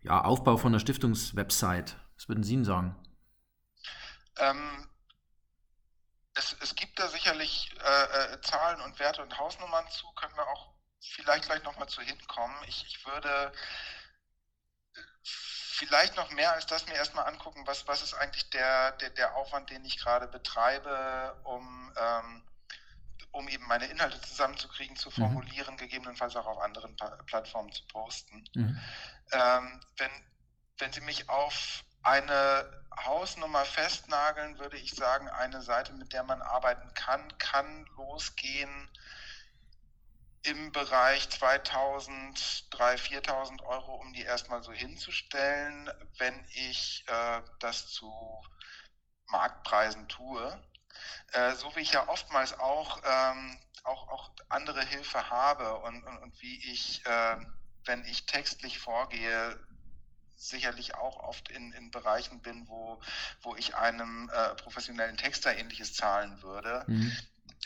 ja, 0.01 0.23
Aufbau 0.23 0.57
von 0.57 0.71
einer 0.71 0.79
Stiftungswebsite? 0.79 1.95
Was 2.15 2.27
würden 2.27 2.43
Sie 2.43 2.55
denn 2.55 2.65
sagen? 2.65 2.95
Ähm, 4.37 4.85
es, 6.35 6.55
es, 6.61 6.75
gibt 6.75 6.97
da 6.99 7.07
sicherlich 7.09 7.71
äh, 7.83 8.33
äh, 8.33 8.41
Zahlen 8.41 8.79
und 8.81 8.97
Werte 8.99 9.21
und 9.21 9.37
Hausnummern 9.37 9.85
zu, 9.89 10.07
können 10.15 10.35
wir 10.35 10.47
auch 10.47 10.69
vielleicht 11.01 11.45
gleich 11.45 11.63
nochmal 11.63 11.87
zu 11.87 12.01
hinkommen. 12.01 12.55
Ich, 12.67 12.85
ich 12.87 13.05
würde 13.05 13.51
vielleicht 15.79 16.15
noch 16.17 16.29
mehr 16.31 16.51
als 16.53 16.65
das 16.65 16.85
mir 16.87 16.95
erstmal 16.95 17.25
angucken, 17.27 17.65
was, 17.65 17.87
was 17.87 18.01
ist 18.01 18.13
eigentlich 18.13 18.49
der, 18.49 18.91
der, 18.93 19.11
der 19.11 19.35
Aufwand, 19.35 19.69
den 19.69 19.85
ich 19.85 19.97
gerade 19.97 20.27
betreibe, 20.27 21.39
um, 21.45 21.93
ähm, 21.97 22.43
um 23.31 23.47
eben 23.47 23.65
meine 23.67 23.85
Inhalte 23.85 24.19
zusammenzukriegen, 24.21 24.97
zu 24.97 25.09
mhm. 25.09 25.13
formulieren, 25.13 25.75
mhm. 25.75 25.79
gegebenenfalls 25.79 26.35
auch 26.35 26.47
auf 26.47 26.59
anderen 26.59 26.95
pa 26.97 27.09
Plattformen 27.27 27.71
zu 27.71 27.85
posten. 27.87 28.43
Mhm. 28.55 28.79
Ähm, 29.31 29.81
wenn, 29.97 30.11
wenn 30.79 30.91
Sie 30.91 31.01
mich 31.01 31.29
auf 31.29 31.83
eine 32.03 32.83
Hausnummer 33.05 33.63
festnageln, 33.63 34.59
würde 34.59 34.77
ich 34.77 34.91
sagen, 34.91 35.29
eine 35.29 35.61
Seite, 35.61 35.93
mit 35.93 36.11
der 36.11 36.23
man 36.23 36.41
arbeiten 36.41 36.93
kann, 36.93 37.37
kann 37.37 37.85
losgehen 37.95 38.89
im 40.43 40.71
Bereich 40.71 41.29
2000, 41.29 42.37
3.000, 42.71 43.25
4.000 43.25 43.63
Euro, 43.63 43.95
um 43.95 44.13
die 44.13 44.21
erstmal 44.21 44.63
so 44.63 44.71
hinzustellen, 44.71 45.89
wenn 46.17 46.45
ich 46.53 47.03
äh, 47.07 47.41
das 47.59 47.87
zu 47.87 48.11
Marktpreisen 49.27 50.07
tue. 50.07 50.63
Äh, 51.33 51.53
so 51.55 51.75
wie 51.75 51.81
ich 51.81 51.91
ja 51.91 52.07
oftmals 52.07 52.57
auch, 52.59 53.01
ähm, 53.03 53.59
auch, 53.83 54.07
auch 54.09 54.31
andere 54.49 54.83
Hilfe 54.83 55.29
habe 55.29 55.77
und, 55.79 56.03
und, 56.03 56.17
und 56.17 56.41
wie 56.41 56.71
ich, 56.71 57.05
äh, 57.05 57.37
wenn 57.85 58.05
ich 58.05 58.25
textlich 58.25 58.79
vorgehe, 58.79 59.59
sicherlich 60.35 60.95
auch 60.95 61.17
oft 61.17 61.49
in, 61.49 61.73
in 61.73 61.91
Bereichen 61.91 62.41
bin, 62.41 62.67
wo, 62.69 63.01
wo 63.41 63.55
ich 63.57 63.75
einem 63.75 64.29
äh, 64.33 64.55
professionellen 64.55 65.17
Texter 65.17 65.55
ähnliches 65.55 65.93
zahlen 65.93 66.41
würde. 66.41 66.85
Mhm 66.87 67.17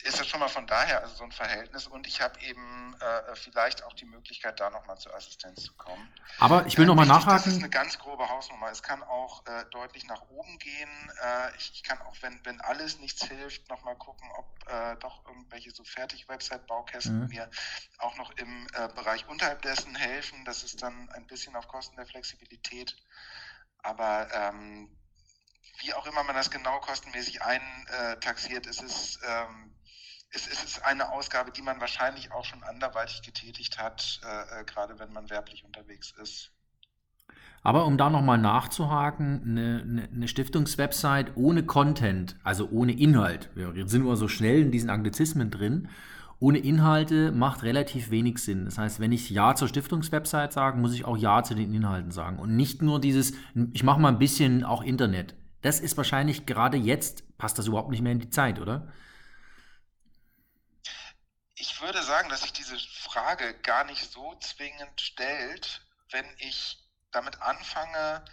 ist 0.04 0.20
das 0.20 0.28
schon 0.28 0.40
mal 0.40 0.50
von 0.50 0.68
daher 0.68 1.02
also 1.02 1.16
so 1.16 1.24
ein 1.24 1.32
Verhältnis 1.32 1.88
und 1.88 2.08
ich 2.08 2.22
habe 2.22 2.40
eben 2.42 2.96
äh, 3.00 3.36
vielleicht 3.36 3.84
auch 3.84 3.94
die 3.94 4.06
Möglichkeit, 4.06 4.60
da 4.60 4.70
nochmal 4.70 4.98
zur 4.98 5.16
Assistenz 5.16 5.64
zu 5.64 5.74
kommen. 5.74 6.14
Aber 6.40 6.66
ich 6.66 6.78
will 6.78 6.86
nochmal 6.86 7.06
nachhaken. 7.06 7.38
Das 7.38 7.48
ist 7.48 7.60
eine 7.60 7.70
ganz 7.70 7.98
grobe 7.98 8.28
Hausnummer. 8.28 8.70
Es 8.70 8.84
kann 8.84 9.02
auch 9.04 9.46
äh, 9.46 9.66
deutlich 9.72 10.06
nach 10.06 10.22
oben 10.30 10.60
gehen. 10.60 11.12
Äh, 11.22 11.56
ich, 11.58 11.72
ich, 11.74 11.84
kann 11.84 12.02
auch, 12.02 12.16
wenn, 12.22 12.40
wenn 12.46 12.60
alles 12.62 13.00
nichts 13.00 13.26
hilft, 13.26 13.70
nochmal 13.70 13.96
gucken, 13.96 14.30
ob 14.38 14.70
äh, 14.70 14.96
doch 14.98 15.26
irgendwelche 15.26 15.72
so 15.72 15.84
fertig 15.84 16.28
Website-Baukästen 16.28 17.22
mhm. 17.22 17.28
mir 17.28 17.50
auch 18.00 18.18
noch 18.18 18.32
im 18.38 18.68
äh, 18.74 18.90
Bereich 18.90 19.28
unterhalb 19.28 19.62
dessen 19.62 19.96
helfen. 19.96 20.44
Das 20.46 20.64
ist 20.64 20.82
dann 20.82 21.10
ein 21.12 21.28
bisschen 21.28 21.56
auf 21.56 21.68
Kosten 21.68 21.96
der 21.96 22.06
Flexibilität. 22.06 22.96
Aber 23.84 24.28
ähm, 24.34 24.90
wie 25.80 25.94
auch 25.94 26.06
immer 26.06 26.24
man 26.24 26.36
das 26.36 26.52
genau 26.52 26.80
kostenmäßig 26.80 27.42
eintaxiert, 27.42 28.66
ist 28.68 28.82
es 28.82 29.20
ähm, 29.28 29.74
es 30.34 30.48
ist 30.48 30.84
eine 30.84 31.12
Ausgabe, 31.12 31.52
die 31.52 31.62
man 31.62 31.80
wahrscheinlich 31.80 32.32
auch 32.32 32.44
schon 32.44 32.64
anderweitig 32.64 33.22
getätigt 33.22 33.78
hat, 33.78 34.20
äh, 34.24 34.62
äh, 34.62 34.64
gerade 34.66 34.98
wenn 35.00 35.14
man 35.14 35.30
werblich 35.30 35.64
unterwegs 35.64 36.12
ist. 36.22 36.52
Aber 37.62 37.86
um 37.86 37.98
da 37.98 38.10
nochmal 38.10 38.40
nachzuhaken, 38.40 39.42
eine, 39.46 40.10
eine, 40.12 40.28
Stiftungswebsite 40.28 41.32
ohne 41.36 41.64
Content, 41.64 42.36
also 42.44 42.68
ohne 42.70 42.92
Inhalt, 42.92 43.50
wir 43.56 43.88
sind 43.88 44.02
nur 44.04 44.18
so 44.18 44.28
schnell 44.28 44.64
in 44.64 44.72
diesen 44.72 44.90
Anglizismen 44.90 45.50
drin, 45.50 45.88
ohne 46.40 46.58
Inhalte 46.58 47.32
macht 47.32 47.64
relativ 47.64 48.12
wenig 48.12 48.40
Sinn. 48.40 48.66
Das 48.66 48.78
heißt, 48.78 49.00
wenn 49.00 49.14
ich 49.14 49.30
Ja 49.30 49.56
zur 49.56 49.70
Stiftungswebsite 49.70 50.52
sage, 50.52 50.78
muss 50.78 50.94
ich 50.94 51.06
auch 51.06 51.16
Ja 51.16 51.42
zu 51.44 51.54
den 51.54 51.74
Inhalten 51.74 52.12
sagen. 52.12 52.38
Und 52.38 52.58
nicht 52.58 52.82
nur 52.82 53.00
dieses, 53.00 53.34
ich 53.72 53.84
mache 53.84 54.02
mal 54.02 54.10
ein 54.10 54.20
bisschen 54.20 54.66
auch 54.66 54.84
Internet. 54.84 55.36
Das 55.64 55.80
ist 55.80 55.96
wahrscheinlich 55.96 56.46
gerade 56.46 56.78
jetzt, 56.78 57.38
passt 57.38 57.58
das 57.58 57.68
überhaupt 57.68 57.90
nicht 57.90 58.02
mehr 58.02 58.12
in 58.12 58.20
die 58.20 58.30
Zeit, 58.30 58.60
oder? 58.60 58.92
Ich 61.56 61.82
würde 61.82 62.04
sagen, 62.04 62.28
dass 62.30 62.42
sich 62.42 62.52
diese 62.52 62.78
Frage 62.78 63.58
gar 63.62 63.86
nicht 63.86 64.12
so 64.12 64.36
zwingend 64.40 65.00
stellt, 65.00 65.82
wenn 66.12 66.26
ich 66.38 66.78
damit 67.12 67.42
anfange, 67.42 68.26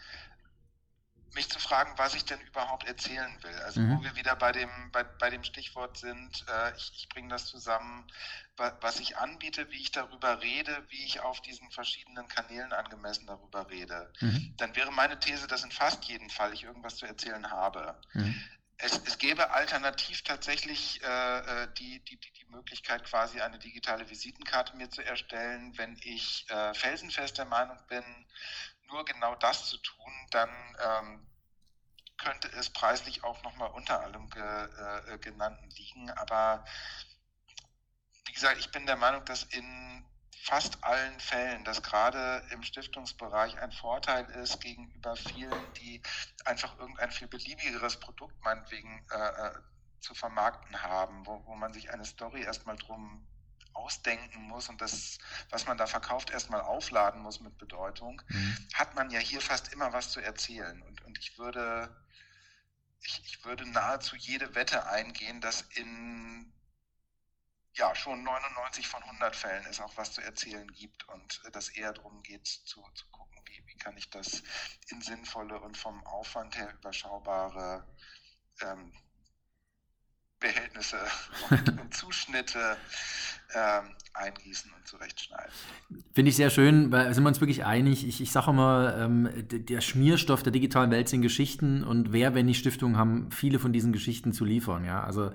mich 1.35 1.49
zu 1.49 1.59
fragen, 1.59 1.93
was 1.97 2.15
ich 2.15 2.25
denn 2.25 2.41
überhaupt 2.41 2.87
erzählen 2.87 3.37
will. 3.43 3.55
Also 3.61 3.81
mhm. 3.81 3.99
wo 3.99 4.03
wir 4.03 4.17
wieder 4.17 4.37
bei 4.37 4.53
dem, 4.53 4.71
bei, 4.93 5.05
bei 5.05 5.31
dem 5.31 5.45
Stichwort 5.45 5.97
sind, 5.97 6.45
äh, 6.49 6.77
ich, 6.77 6.93
ich 6.97 7.09
bringe 7.09 7.29
das 7.29 7.47
zusammen, 7.47 8.07
was 8.81 9.01
ich 9.01 9.17
anbiete, 9.17 9.71
wie 9.71 9.81
ich 9.81 9.91
darüber 9.91 10.43
rede, 10.43 10.85
wie 10.91 11.03
ich 11.05 11.21
auf 11.21 11.41
diesen 11.41 11.71
verschiedenen 11.71 12.29
Kanälen 12.29 12.75
angemessen 12.75 13.27
darüber 13.27 13.71
rede. 13.71 14.13
Mhm. 14.21 14.55
Dann 14.59 14.77
wäre 14.77 14.93
meine 14.93 15.19
These, 15.19 15.47
dass 15.47 15.65
in 15.65 15.71
fast 15.71 16.05
jedem 16.05 16.29
Fall 16.29 16.53
ich 16.53 16.65
irgendwas 16.65 16.97
zu 16.97 17.07
erzählen 17.07 17.51
habe. 17.51 17.99
Mhm 18.13 18.35
es, 18.83 19.01
es 19.07 19.19
gäbe 19.19 19.51
alternativ 19.51 20.23
tatsächlich 20.23 21.03
äh, 21.03 21.39
äh, 21.39 21.69
die, 21.79 22.01
die, 22.05 22.17
die 22.17 22.45
Möglichkeit, 22.47 23.05
quasi 23.05 23.41
eine 23.41 23.59
digitale 23.59 24.09
Visitenkarte 24.09 24.77
mir 24.77 24.91
zu 24.91 25.05
erstellen. 25.05 25.73
Wenn 25.77 25.97
ich 26.03 26.47
äh, 26.49 26.75
felsenfest 26.75 27.39
der 27.39 27.45
Meinung 27.45 27.79
bin, 27.89 28.05
nur 28.91 29.05
genau 29.05 29.35
das 29.37 29.69
zu 29.69 29.79
tun, 29.79 30.13
dann 30.31 30.51
ähm, 30.85 31.27
könnte 32.19 32.49
es 32.49 32.71
preislich 32.71 33.25
auch 33.25 33.43
nochmal 33.43 33.71
unter 33.71 34.01
allem 34.01 34.29
ge, 34.31 34.43
äh, 34.43 35.19
genannten 35.19 35.71
liegen. 35.71 36.11
Aber 36.11 36.65
wie 38.27 38.33
gesagt, 38.33 38.59
ich 38.59 38.71
bin 38.71 38.87
der 38.87 38.97
Meinung, 38.97 39.25
dass 39.25 39.45
in 39.45 40.05
fast 40.43 40.83
allen 40.85 41.21
Fällen, 41.21 41.65
dass 41.65 41.83
gerade 41.83 42.47
im 42.51 42.63
Stiftungsbereich 42.63 43.59
ein 43.59 43.73
Vorteil 43.73 44.25
ist 44.43 44.61
gegenüber 44.61 45.17
vielen, 45.17 45.73
die 45.75 46.03
einfach 46.45 46.79
irgendein 46.79 47.11
viel 47.11 47.29
beliebigeres 47.29 48.01
Produkt 48.01 48.43
meinetwegen 48.43 49.07
äh, 49.11 49.49
äh, 49.49 49.53
zu 50.01 50.15
vermarkten 50.15 50.83
haben, 50.83 51.27
wo, 51.27 51.45
wo 51.47 51.55
man 51.57 51.73
sich 51.75 51.91
eine 51.91 52.05
Story 52.05 52.43
erstmal 52.43 52.77
drum 52.77 53.27
ausdenken 53.75 54.43
muss 54.43 54.69
und 54.69 54.81
das, 54.81 55.19
was 55.51 55.67
man 55.67 55.79
da 55.79 55.87
verkauft, 55.87 56.31
erstmal 56.31 56.61
aufladen 56.61 57.23
muss 57.23 57.41
mit 57.41 57.57
Bedeutung, 57.59 58.23
mhm. 58.29 58.57
hat 58.75 58.95
man 58.95 59.11
ja 59.11 59.19
hier 59.19 59.41
fast 59.41 59.73
immer 59.73 59.93
was 59.93 60.11
zu 60.11 60.21
erzählen. 60.21 60.83
Und, 60.83 61.03
und 61.03 61.19
ich 61.19 61.39
würde, 61.39 61.95
ich, 63.03 63.23
ich 63.25 63.45
würde 63.45 63.69
nahezu 63.69 64.17
jede 64.17 64.55
Wette 64.55 64.87
eingehen, 64.87 65.41
dass 65.41 65.63
in 65.63 66.53
ja, 67.75 67.95
schon 67.95 68.23
99 68.23 68.87
von 68.89 69.03
100 69.03 69.35
Fällen 69.37 69.65
es 69.67 69.81
auch 69.81 69.97
was 69.97 70.13
zu 70.13 70.21
erzählen 70.21 70.71
gibt 70.73 71.09
und 71.09 71.43
äh, 71.45 71.51
dass 71.51 71.69
eher 71.69 71.93
darum 71.93 72.23
geht, 72.23 72.47
zu, 72.47 72.83
zu 72.95 73.07
gucken, 73.11 73.41
wie, 73.47 73.63
wie 73.67 73.77
kann 73.77 73.97
ich 73.97 74.11
das 74.11 74.43
in 74.89 75.01
sinnvolle 75.01 75.59
und 75.61 75.77
vom 75.77 76.05
Aufwand 76.07 76.57
her 76.57 76.73
überschaubare 76.75 77.87
ähm, 78.61 78.93
Behältnisse 80.41 80.97
und, 81.51 81.81
und 81.81 81.95
Zuschnitte 81.95 82.77
ähm, 83.55 83.85
eingießen 84.15 84.71
und 84.77 84.87
zurechtschneiden. 84.87 85.51
Finde 86.15 86.29
ich 86.31 86.37
sehr 86.37 86.51
schön, 86.51 86.91
weil 86.91 87.13
sind 87.15 87.25
wir 87.25 87.29
uns 87.29 87.41
wirklich 87.41 87.65
einig. 87.65 88.07
Ich, 88.07 88.21
ich 88.21 88.33
sage 88.33 88.51
immer, 88.51 88.97
ähm, 88.97 89.29
der 89.51 89.81
Schmierstoff 89.81 90.43
der 90.43 90.53
digitalen 90.53 90.91
Welt 90.91 91.09
sind 91.09 91.23
Geschichten 91.23 91.85
und 91.85 92.13
wer, 92.13 92.35
wenn 92.35 92.47
nicht 92.47 92.59
Stiftungen, 92.59 92.97
haben 92.97 93.31
viele 93.31 93.59
von 93.59 93.73
diesen 93.73 93.93
Geschichten 93.93 94.33
zu 94.33 94.45
liefern. 94.45 94.85
Ja, 94.85 95.03
also 95.03 95.31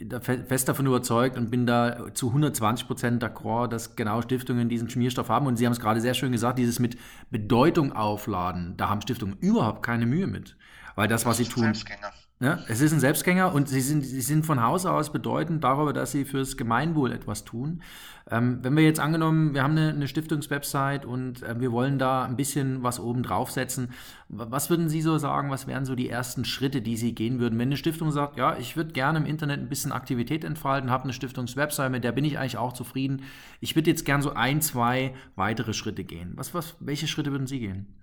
da 0.00 0.20
fest 0.20 0.68
davon 0.68 0.86
überzeugt 0.86 1.38
und 1.38 1.50
bin 1.50 1.66
da 1.66 2.12
zu 2.14 2.28
120 2.28 2.86
Prozent 2.86 3.22
d'accord, 3.22 3.68
dass 3.68 3.94
genau 3.94 4.20
Stiftungen 4.22 4.68
diesen 4.68 4.90
Schmierstoff 4.90 5.28
haben. 5.28 5.46
Und 5.46 5.56
Sie 5.56 5.66
haben 5.66 5.72
es 5.72 5.80
gerade 5.80 6.00
sehr 6.00 6.14
schön 6.14 6.32
gesagt, 6.32 6.58
dieses 6.58 6.78
mit 6.78 6.98
Bedeutung 7.30 7.92
aufladen, 7.92 8.76
da 8.76 8.88
haben 8.88 9.00
Stiftungen 9.00 9.36
überhaupt 9.38 9.84
keine 9.84 10.06
Mühe 10.06 10.26
mit. 10.26 10.56
Weil 10.96 11.06
das, 11.08 11.24
was 11.24 11.36
sie 11.36 11.44
tun. 11.44 11.64
Selbstgänger. 11.64 12.12
Ja, 12.42 12.58
es 12.68 12.80
ist 12.80 12.92
ein 12.92 13.00
Selbstgänger 13.00 13.52
und 13.52 13.68
sie 13.68 13.82
sind, 13.82 14.00
sie 14.00 14.22
sind 14.22 14.46
von 14.46 14.62
Hause 14.62 14.90
aus 14.90 15.12
bedeutend 15.12 15.62
darüber, 15.62 15.92
dass 15.92 16.10
sie 16.10 16.24
fürs 16.24 16.56
Gemeinwohl 16.56 17.12
etwas 17.12 17.44
tun. 17.44 17.82
Ähm, 18.30 18.64
wenn 18.64 18.74
wir 18.74 18.82
jetzt 18.82 18.98
angenommen, 18.98 19.52
wir 19.52 19.62
haben 19.62 19.76
eine, 19.76 19.90
eine 19.90 20.08
Stiftungswebsite 20.08 21.06
und 21.06 21.42
äh, 21.42 21.60
wir 21.60 21.70
wollen 21.70 21.98
da 21.98 22.24
ein 22.24 22.36
bisschen 22.36 22.82
was 22.82 22.98
oben 22.98 23.22
draufsetzen, 23.22 23.92
was 24.30 24.70
würden 24.70 24.88
Sie 24.88 25.02
so 25.02 25.18
sagen, 25.18 25.50
was 25.50 25.66
wären 25.66 25.84
so 25.84 25.94
die 25.94 26.08
ersten 26.08 26.46
Schritte, 26.46 26.80
die 26.80 26.96
Sie 26.96 27.14
gehen 27.14 27.40
würden? 27.40 27.58
Wenn 27.58 27.68
eine 27.68 27.76
Stiftung 27.76 28.10
sagt, 28.10 28.38
ja, 28.38 28.56
ich 28.56 28.74
würde 28.74 28.92
gerne 28.92 29.18
im 29.18 29.26
Internet 29.26 29.60
ein 29.60 29.68
bisschen 29.68 29.92
Aktivität 29.92 30.42
entfalten, 30.42 30.90
habe 30.90 31.04
eine 31.04 31.12
Stiftungswebsite, 31.12 31.90
mit 31.90 32.04
der 32.04 32.12
bin 32.12 32.24
ich 32.24 32.38
eigentlich 32.38 32.56
auch 32.56 32.72
zufrieden. 32.72 33.24
Ich 33.60 33.76
würde 33.76 33.90
jetzt 33.90 34.06
gerne 34.06 34.22
so 34.22 34.32
ein, 34.32 34.62
zwei 34.62 35.14
weitere 35.36 35.74
Schritte 35.74 36.04
gehen. 36.04 36.32
Was, 36.36 36.54
was, 36.54 36.74
welche 36.80 37.06
Schritte 37.06 37.32
würden 37.32 37.46
Sie 37.46 37.60
gehen? 37.60 38.00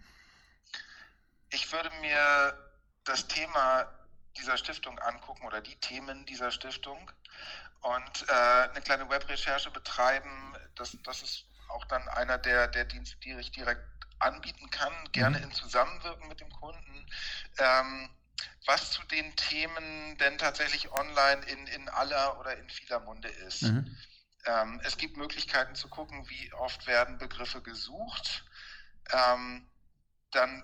Ich 1.49 1.71
würde 1.71 1.89
mir 2.01 2.53
das 3.03 3.27
Thema 3.27 3.87
dieser 4.37 4.57
Stiftung 4.57 4.99
angucken 4.99 5.45
oder 5.45 5.61
die 5.61 5.75
Themen 5.77 6.25
dieser 6.25 6.51
Stiftung 6.51 7.11
und 7.81 8.25
äh, 8.29 8.31
eine 8.31 8.81
kleine 8.81 9.09
Webrecherche 9.09 9.71
betreiben. 9.71 10.55
Das, 10.75 10.97
das 11.03 11.21
ist 11.21 11.45
auch 11.69 11.85
dann 11.85 12.07
einer 12.09 12.37
der, 12.37 12.67
der 12.67 12.85
Dienste, 12.85 13.17
die 13.19 13.33
ich 13.33 13.51
direkt 13.51 13.81
anbieten 14.19 14.69
kann, 14.69 14.93
gerne 15.11 15.37
mhm. 15.37 15.45
in 15.45 15.51
Zusammenwirken 15.51 16.27
mit 16.27 16.39
dem 16.39 16.49
Kunden. 16.49 17.05
Ähm, 17.59 18.09
was 18.65 18.91
zu 18.91 19.01
den 19.03 19.35
Themen 19.35 20.17
denn 20.17 20.37
tatsächlich 20.37 20.91
online 20.91 21.43
in, 21.45 21.67
in 21.67 21.89
aller 21.89 22.39
oder 22.39 22.55
in 22.57 22.69
vieler 22.69 22.99
Munde 22.99 23.29
ist. 23.29 23.63
Mhm. 23.63 23.97
Ähm, 24.45 24.81
es 24.83 24.97
gibt 24.97 25.17
Möglichkeiten 25.17 25.75
zu 25.75 25.87
gucken, 25.87 26.29
wie 26.29 26.53
oft 26.53 26.85
werden 26.85 27.17
Begriffe 27.17 27.61
gesucht. 27.61 28.45
Ähm, 29.11 29.69
dann 30.31 30.63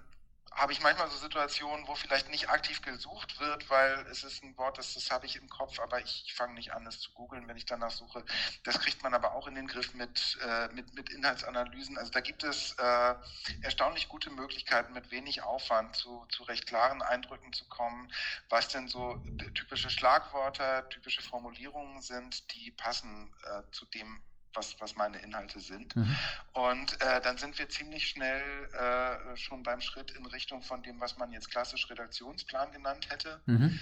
habe 0.55 0.71
ich 0.71 0.81
manchmal 0.81 1.09
so 1.09 1.17
Situationen, 1.17 1.87
wo 1.87 1.95
vielleicht 1.95 2.29
nicht 2.29 2.49
aktiv 2.49 2.81
gesucht 2.81 3.39
wird, 3.39 3.69
weil 3.69 4.05
es 4.11 4.23
ist 4.23 4.43
ein 4.43 4.57
Wort, 4.57 4.77
das, 4.77 4.93
das 4.93 5.09
habe 5.11 5.25
ich 5.25 5.35
im 5.35 5.49
Kopf, 5.49 5.79
aber 5.79 5.99
ich, 6.01 6.33
fange 6.33 6.53
nicht 6.53 6.73
an, 6.73 6.85
es 6.87 6.99
zu 6.99 7.11
googeln, 7.11 7.47
wenn 7.47 7.57
ich 7.57 7.65
danach 7.65 7.91
suche. 7.91 8.23
Das 8.63 8.79
kriegt 8.79 9.03
man 9.03 9.13
aber 9.13 9.33
auch 9.33 9.47
in 9.47 9.55
den 9.55 9.67
Griff 9.67 9.93
mit, 9.93 10.37
äh, 10.45 10.67
mit, 10.69 10.93
mit 10.93 11.09
Inhaltsanalysen. 11.09 11.97
Also 11.97 12.11
da 12.11 12.21
gibt 12.21 12.43
es 12.43 12.73
äh, 12.73 13.15
erstaunlich 13.61 14.09
gute 14.09 14.29
Möglichkeiten, 14.29 14.93
mit 14.93 15.11
wenig 15.11 15.41
Aufwand 15.41 15.95
zu, 15.95 16.25
zu 16.29 16.43
recht 16.43 16.67
klaren 16.67 17.01
Eindrücken 17.01 17.53
zu 17.53 17.67
kommen, 17.67 18.11
was 18.49 18.67
denn 18.69 18.87
so 18.87 19.21
typische 19.53 19.89
Schlagworte, 19.89 20.85
typische 20.89 21.21
Formulierungen 21.21 22.01
sind, 22.01 22.53
die 22.53 22.71
passen 22.71 23.33
äh, 23.45 23.71
zu 23.71 23.85
dem, 23.85 24.21
was, 24.55 24.79
was 24.79 24.95
meine 24.95 25.17
Inhalte 25.19 25.59
sind. 25.59 25.95
Mhm. 25.95 26.15
Und 26.53 27.01
äh, 27.01 27.21
dann 27.21 27.37
sind 27.37 27.57
wir 27.57 27.69
ziemlich 27.69 28.07
schnell 28.07 28.41
äh, 28.73 29.37
schon 29.37 29.63
beim 29.63 29.81
Schritt 29.81 30.11
in 30.11 30.25
Richtung 30.25 30.61
von 30.61 30.83
dem, 30.83 30.99
was 30.99 31.17
man 31.17 31.31
jetzt 31.31 31.49
klassisch 31.49 31.89
Redaktionsplan 31.89 32.71
genannt 32.71 33.09
hätte. 33.09 33.41
Mhm. 33.45 33.79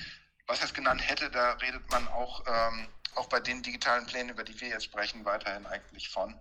Was 0.47 0.63
es 0.63 0.73
genannt 0.73 1.07
hätte, 1.07 1.29
da 1.29 1.53
redet 1.53 1.89
man 1.91 2.07
auch, 2.07 2.43
ähm, 2.47 2.87
auch 3.15 3.27
bei 3.27 3.39
den 3.39 3.61
digitalen 3.61 4.05
Plänen, 4.05 4.29
über 4.29 4.43
die 4.43 4.59
wir 4.59 4.69
jetzt 4.69 4.85
sprechen, 4.85 5.23
weiterhin 5.25 5.65
eigentlich 5.65 6.09
von. 6.09 6.35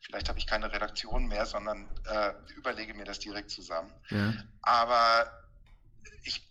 Vielleicht 0.00 0.28
habe 0.28 0.38
ich 0.38 0.46
keine 0.46 0.70
Redaktion 0.72 1.26
mehr, 1.26 1.46
sondern 1.46 1.88
äh, 2.06 2.32
überlege 2.56 2.94
mir 2.94 3.04
das 3.04 3.18
direkt 3.18 3.50
zusammen. 3.50 3.92
Ja. 4.10 4.34
Aber 4.62 5.48
ich 6.24 6.47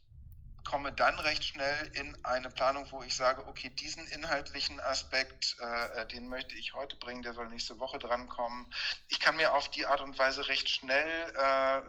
komme 0.68 0.92
dann 0.92 1.18
recht 1.20 1.46
schnell 1.46 1.92
in 1.94 2.14
eine 2.26 2.50
Planung, 2.50 2.86
wo 2.92 3.02
ich 3.02 3.16
sage, 3.16 3.48
okay, 3.48 3.70
diesen 3.70 4.06
inhaltlichen 4.08 4.82
Aspekt, 4.82 5.56
äh, 5.62 6.02
äh, 6.02 6.08
den 6.08 6.28
möchte 6.28 6.56
ich 6.56 6.74
heute 6.74 6.98
bringen, 6.98 7.22
der 7.22 7.34
soll 7.34 7.48
nächste 7.48 7.80
Woche 7.80 8.00
drankommen. 8.00 8.68
Ich 9.08 9.22
kann 9.22 9.38
mir 9.38 9.54
auf 9.54 9.70
die 9.70 9.86
Art 9.86 10.02
und 10.02 10.20
Weise 10.20 10.50
recht 10.50 10.68
schnell 10.68 11.34
äh, 11.36 11.82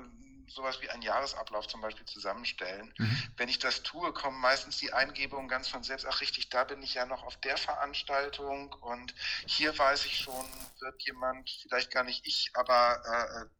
sowas 0.49 0.81
wie 0.81 0.89
einen 0.91 1.03
Jahresablauf 1.03 1.67
zum 1.67 1.81
Beispiel 1.81 2.07
zusammenstellen. 2.07 2.95
Mhm. 2.99 3.23
Wenn 3.37 3.49
ich 3.49 3.59
das 3.59 3.83
tue, 3.83 4.13
kommen 4.13 4.41
meistens 4.41 4.79
die 4.79 4.93
Eingebungen 4.93 5.49
ganz 5.49 5.67
von 5.67 5.83
selbst. 5.83 6.07
Ach 6.07 6.21
richtig, 6.21 6.49
da 6.49 6.63
bin 6.63 6.81
ich 6.81 6.95
ja 6.95 7.05
noch 7.05 7.25
auf 7.25 7.37
der 7.41 7.57
Veranstaltung 7.57 8.73
und 8.75 9.13
hier 9.47 9.77
weiß 9.77 10.05
ich 10.07 10.19
schon, 10.19 10.47
wird 10.79 11.03
jemand, 11.03 11.51
vielleicht 11.63 11.91
gar 11.91 12.05
nicht 12.05 12.25
ich, 12.27 12.53
aber 12.55 13.03
äh, 13.05 13.58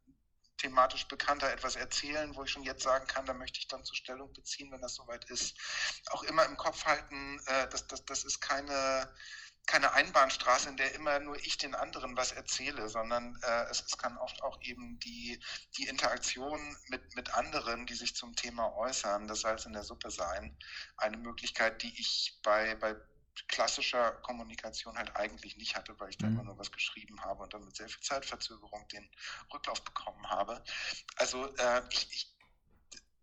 thematisch 0.59 1.07
bekannter 1.07 1.51
etwas 1.51 1.75
erzählen, 1.75 2.35
wo 2.35 2.43
ich 2.43 2.51
schon 2.51 2.63
jetzt 2.63 2.83
sagen 2.83 3.07
kann, 3.07 3.25
da 3.25 3.33
möchte 3.33 3.59
ich 3.59 3.67
dann 3.67 3.83
zur 3.83 3.95
Stellung 3.95 4.31
beziehen, 4.33 4.71
wenn 4.71 4.81
das 4.81 4.95
soweit 4.95 5.25
ist. 5.25 5.57
Auch 6.11 6.23
immer 6.23 6.45
im 6.45 6.57
Kopf 6.57 6.85
halten, 6.85 7.39
äh, 7.47 7.67
das, 7.69 7.87
das, 7.87 8.05
das 8.05 8.23
ist 8.23 8.39
keine 8.41 9.11
keine 9.69 9.93
Einbahnstraße, 9.93 10.67
in 10.69 10.77
der 10.77 10.95
immer 10.95 11.19
nur 11.19 11.35
ich 11.45 11.57
den 11.59 11.75
anderen 11.75 12.17
was 12.17 12.31
erzähle, 12.31 12.89
sondern 12.89 13.37
äh, 13.43 13.65
es, 13.69 13.83
es, 13.85 13.99
kann 13.99 14.17
oft 14.17 14.41
auch 14.41 14.59
eben 14.63 14.97
die, 14.99 15.39
die 15.77 15.87
Interaktion 15.87 16.75
mit, 16.87 17.15
mit 17.15 17.35
anderen, 17.35 17.85
die 17.85 17.93
sich 17.93 18.15
zum 18.15 18.35
Thema 18.35 18.75
äußern, 18.75 19.27
das 19.27 19.41
Salz 19.41 19.65
in 19.65 19.73
der 19.73 19.83
Suppe 19.83 20.09
sein, 20.09 20.57
eine 20.97 21.17
Möglichkeit, 21.17 21.83
die 21.83 21.93
ich 21.99 22.39
bei, 22.41 22.73
bei 22.75 22.95
klassischer 23.47 24.11
Kommunikation 24.23 24.97
halt 24.97 25.15
eigentlich 25.15 25.57
nicht 25.57 25.75
hatte, 25.75 25.99
weil 25.99 26.09
ich 26.09 26.17
da 26.17 26.27
mhm. 26.27 26.33
immer 26.33 26.43
nur 26.45 26.57
was 26.57 26.71
geschrieben 26.71 27.21
habe 27.21 27.43
und 27.43 27.53
dann 27.53 27.63
mit 27.63 27.75
sehr 27.75 27.89
viel 27.89 28.01
Zeitverzögerung 28.01 28.87
den 28.89 29.09
Rücklauf 29.53 29.83
bekommen 29.83 30.29
habe. 30.29 30.63
Also 31.15 31.55
äh, 31.55 31.81
ich, 31.89 32.11
ich 32.11 32.35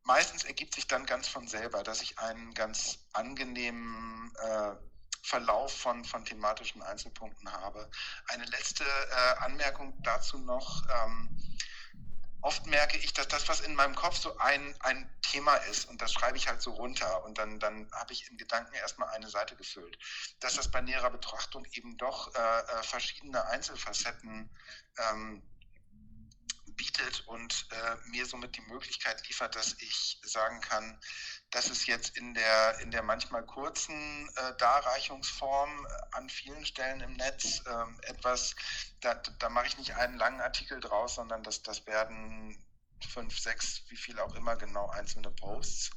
meistens 0.06 0.44
ergibt 0.44 0.74
sich 0.74 0.86
dann 0.86 1.04
ganz 1.04 1.28
von 1.28 1.46
selber, 1.48 1.82
dass 1.82 2.00
ich 2.00 2.18
einen 2.18 2.54
ganz 2.54 3.06
angenehmen 3.12 4.32
äh, 4.36 4.74
Verlauf 5.22 5.76
von, 5.76 6.04
von 6.04 6.24
thematischen 6.24 6.82
Einzelpunkten 6.82 7.50
habe. 7.50 7.90
Eine 8.28 8.44
letzte 8.44 8.84
äh, 8.84 9.44
Anmerkung 9.44 10.00
dazu 10.02 10.38
noch. 10.38 10.82
Ähm, 10.88 11.36
oft 12.46 12.64
merke 12.66 12.96
ich, 12.98 13.12
dass 13.12 13.26
das, 13.26 13.48
was 13.48 13.60
in 13.60 13.74
meinem 13.74 13.96
Kopf 13.96 14.16
so 14.16 14.38
ein, 14.38 14.74
ein 14.80 15.10
Thema 15.20 15.56
ist, 15.68 15.88
und 15.88 16.00
das 16.00 16.12
schreibe 16.12 16.36
ich 16.36 16.46
halt 16.46 16.62
so 16.62 16.70
runter 16.70 17.24
und 17.24 17.38
dann, 17.38 17.58
dann 17.58 17.90
habe 17.92 18.12
ich 18.12 18.30
in 18.30 18.36
Gedanken 18.36 18.72
erstmal 18.74 19.08
eine 19.08 19.28
Seite 19.28 19.56
gefüllt, 19.56 19.98
dass 20.38 20.54
das 20.54 20.70
bei 20.70 20.80
näherer 20.80 21.10
Betrachtung 21.10 21.66
eben 21.72 21.96
doch 21.96 22.32
äh, 22.34 22.38
äh 22.38 22.82
verschiedene 22.84 23.44
Einzelfacetten 23.46 24.48
ähm, 24.98 25.42
bietet 26.76 27.26
und 27.26 27.66
äh, 27.70 27.96
mir 28.08 28.26
somit 28.26 28.56
die 28.56 28.62
Möglichkeit 28.62 29.26
liefert, 29.28 29.56
dass 29.56 29.74
ich 29.80 30.20
sagen 30.22 30.60
kann, 30.60 31.00
dass 31.50 31.70
es 31.70 31.86
jetzt 31.86 32.16
in 32.16 32.34
der, 32.34 32.78
in 32.80 32.90
der 32.90 33.02
manchmal 33.02 33.44
kurzen 33.44 34.28
äh, 34.36 34.56
Darreichungsform 34.56 35.86
äh, 35.86 36.16
an 36.16 36.28
vielen 36.28 36.64
Stellen 36.66 37.00
im 37.00 37.14
Netz 37.14 37.62
äh, 37.66 38.10
etwas, 38.10 38.54
da, 39.00 39.14
da 39.14 39.48
mache 39.48 39.66
ich 39.66 39.78
nicht 39.78 39.94
einen 39.94 40.16
langen 40.16 40.40
Artikel 40.40 40.80
draus, 40.80 41.14
sondern 41.14 41.42
das, 41.42 41.62
das 41.62 41.86
werden 41.86 42.62
fünf, 43.12 43.38
sechs, 43.38 43.82
wie 43.88 43.96
viel 43.96 44.18
auch 44.18 44.34
immer 44.34 44.56
genau 44.56 44.88
einzelne 44.90 45.30
Posts. 45.30 45.90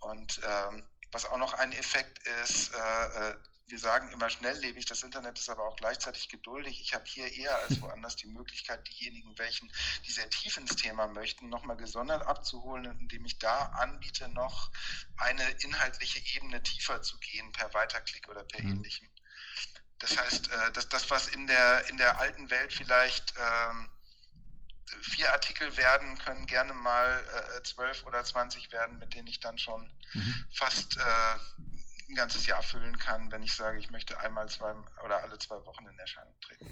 Und 0.00 0.40
ähm, 0.44 0.86
was 1.12 1.24
auch 1.26 1.38
noch 1.38 1.54
ein 1.54 1.72
Effekt 1.72 2.26
ist, 2.42 2.74
äh, 2.74 3.30
äh 3.30 3.36
wir 3.66 3.78
sagen 3.78 4.12
immer 4.12 4.28
schnelllebig, 4.28 4.84
das 4.86 5.02
Internet 5.02 5.38
ist 5.38 5.48
aber 5.48 5.66
auch 5.66 5.76
gleichzeitig 5.76 6.28
geduldig. 6.28 6.80
Ich 6.80 6.94
habe 6.94 7.04
hier 7.06 7.32
eher 7.32 7.56
als 7.60 7.80
woanders 7.80 8.16
die 8.16 8.26
Möglichkeit, 8.26 8.86
diejenigen, 8.88 9.36
welchen, 9.38 9.72
die 10.06 10.12
sehr 10.12 10.28
tief 10.30 10.56
ins 10.56 10.76
Thema 10.76 11.06
möchten, 11.08 11.48
nochmal 11.48 11.76
gesondert 11.76 12.26
abzuholen, 12.26 12.98
indem 13.00 13.24
ich 13.24 13.38
da 13.38 13.66
anbiete, 13.80 14.28
noch 14.28 14.70
eine 15.16 15.48
inhaltliche 15.62 16.20
Ebene 16.36 16.62
tiefer 16.62 17.02
zu 17.02 17.18
gehen, 17.18 17.52
per 17.52 17.72
Weiterklick 17.72 18.28
oder 18.28 18.44
per 18.44 18.62
mhm. 18.62 18.72
ähnlichem. 18.72 19.08
Das 19.98 20.18
heißt, 20.18 20.50
äh, 20.50 20.72
dass 20.72 20.88
das, 20.88 21.10
was 21.10 21.28
in 21.28 21.46
der, 21.46 21.88
in 21.88 21.96
der 21.96 22.18
alten 22.20 22.50
Welt 22.50 22.72
vielleicht 22.72 23.32
ähm, 23.38 23.88
vier 25.00 25.32
Artikel 25.32 25.76
werden, 25.76 26.18
können 26.18 26.46
gerne 26.46 26.74
mal 26.74 27.24
äh, 27.56 27.62
zwölf 27.62 28.04
oder 28.04 28.22
zwanzig 28.24 28.70
werden, 28.72 28.98
mit 28.98 29.14
denen 29.14 29.28
ich 29.28 29.40
dann 29.40 29.58
schon 29.58 29.90
mhm. 30.12 30.44
fast 30.52 30.98
äh, 30.98 31.38
ein 32.08 32.14
ganzes 32.14 32.46
Jahr 32.46 32.62
füllen 32.62 32.98
kann, 32.98 33.30
wenn 33.32 33.42
ich 33.42 33.54
sage, 33.54 33.78
ich 33.78 33.90
möchte 33.90 34.18
einmal 34.20 34.48
zwei 34.48 34.72
oder 35.04 35.22
alle 35.22 35.38
zwei 35.38 35.56
Wochen 35.66 35.86
in 35.86 35.98
Erscheinung 35.98 36.34
treten. 36.40 36.66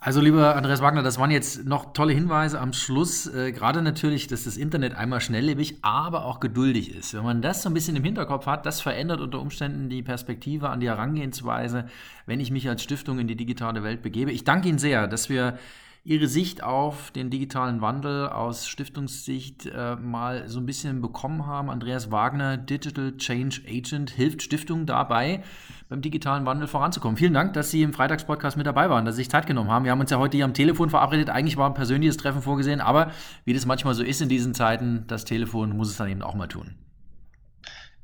Also, 0.00 0.20
lieber 0.20 0.56
Andreas 0.56 0.82
Wagner, 0.82 1.02
das 1.02 1.18
waren 1.18 1.30
jetzt 1.30 1.64
noch 1.64 1.92
tolle 1.92 2.12
Hinweise 2.12 2.60
am 2.60 2.72
Schluss. 2.72 3.26
Äh, 3.26 3.52
gerade 3.52 3.80
natürlich, 3.80 4.26
dass 4.26 4.44
das 4.44 4.56
Internet 4.56 4.94
einmal 4.94 5.20
schnelllebig, 5.20 5.78
aber 5.82 6.24
auch 6.24 6.40
geduldig 6.40 6.94
ist. 6.94 7.14
Wenn 7.14 7.22
man 7.22 7.42
das 7.42 7.62
so 7.62 7.70
ein 7.70 7.74
bisschen 7.74 7.96
im 7.96 8.04
Hinterkopf 8.04 8.46
hat, 8.46 8.66
das 8.66 8.80
verändert 8.80 9.20
unter 9.20 9.40
Umständen 9.40 9.88
die 9.88 10.02
Perspektive 10.02 10.68
an 10.68 10.80
die 10.80 10.88
Herangehensweise, 10.88 11.88
wenn 12.26 12.40
ich 12.40 12.50
mich 12.50 12.68
als 12.68 12.82
Stiftung 12.82 13.18
in 13.18 13.28
die 13.28 13.36
digitale 13.36 13.82
Welt 13.82 14.02
begebe. 14.02 14.32
Ich 14.32 14.44
danke 14.44 14.68
Ihnen 14.68 14.78
sehr, 14.78 15.06
dass 15.06 15.28
wir 15.28 15.58
Ihre 16.06 16.28
Sicht 16.28 16.62
auf 16.62 17.12
den 17.12 17.30
digitalen 17.30 17.80
Wandel 17.80 18.28
aus 18.28 18.68
Stiftungssicht 18.68 19.64
äh, 19.64 19.96
mal 19.96 20.46
so 20.50 20.60
ein 20.60 20.66
bisschen 20.66 21.00
bekommen 21.00 21.46
haben. 21.46 21.70
Andreas 21.70 22.10
Wagner, 22.10 22.58
Digital 22.58 23.16
Change 23.16 23.62
Agent, 23.66 24.10
hilft 24.10 24.42
Stiftungen 24.42 24.84
dabei, 24.84 25.42
beim 25.88 26.02
digitalen 26.02 26.44
Wandel 26.44 26.68
voranzukommen. 26.68 27.16
Vielen 27.16 27.32
Dank, 27.32 27.54
dass 27.54 27.70
Sie 27.70 27.80
im 27.80 27.94
Freitagspodcast 27.94 28.58
mit 28.58 28.66
dabei 28.66 28.90
waren, 28.90 29.06
dass 29.06 29.14
Sie 29.14 29.22
sich 29.22 29.30
Zeit 29.30 29.46
genommen 29.46 29.70
haben. 29.70 29.86
Wir 29.86 29.92
haben 29.92 30.00
uns 30.00 30.10
ja 30.10 30.18
heute 30.18 30.36
hier 30.36 30.44
am 30.44 30.52
Telefon 30.52 30.90
verabredet. 30.90 31.30
Eigentlich 31.30 31.56
war 31.56 31.70
ein 31.70 31.74
persönliches 31.74 32.18
Treffen 32.18 32.42
vorgesehen, 32.42 32.82
aber 32.82 33.10
wie 33.46 33.54
das 33.54 33.64
manchmal 33.64 33.94
so 33.94 34.02
ist 34.02 34.20
in 34.20 34.28
diesen 34.28 34.52
Zeiten, 34.52 35.06
das 35.06 35.24
Telefon 35.24 35.74
muss 35.74 35.88
es 35.88 35.96
dann 35.96 36.10
eben 36.10 36.22
auch 36.22 36.34
mal 36.34 36.48
tun. 36.48 36.76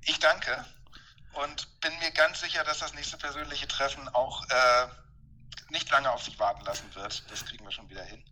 Ich 0.06 0.18
danke 0.18 0.64
und 1.34 1.68
bin 1.82 1.92
mir 1.98 2.12
ganz 2.12 2.40
sicher, 2.40 2.64
dass 2.64 2.78
das 2.78 2.94
nächste 2.94 3.18
persönliche 3.18 3.68
Treffen 3.68 4.08
auch 4.08 4.42
äh 4.48 5.09
nicht 5.70 5.90
lange 5.90 6.10
auf 6.10 6.22
sich 6.22 6.38
warten 6.38 6.64
lassen 6.64 6.86
wird. 6.94 7.24
Das 7.30 7.44
kriegen 7.44 7.64
wir 7.64 7.70
schon 7.70 7.88
wieder 7.88 8.02
hin. 8.02 8.22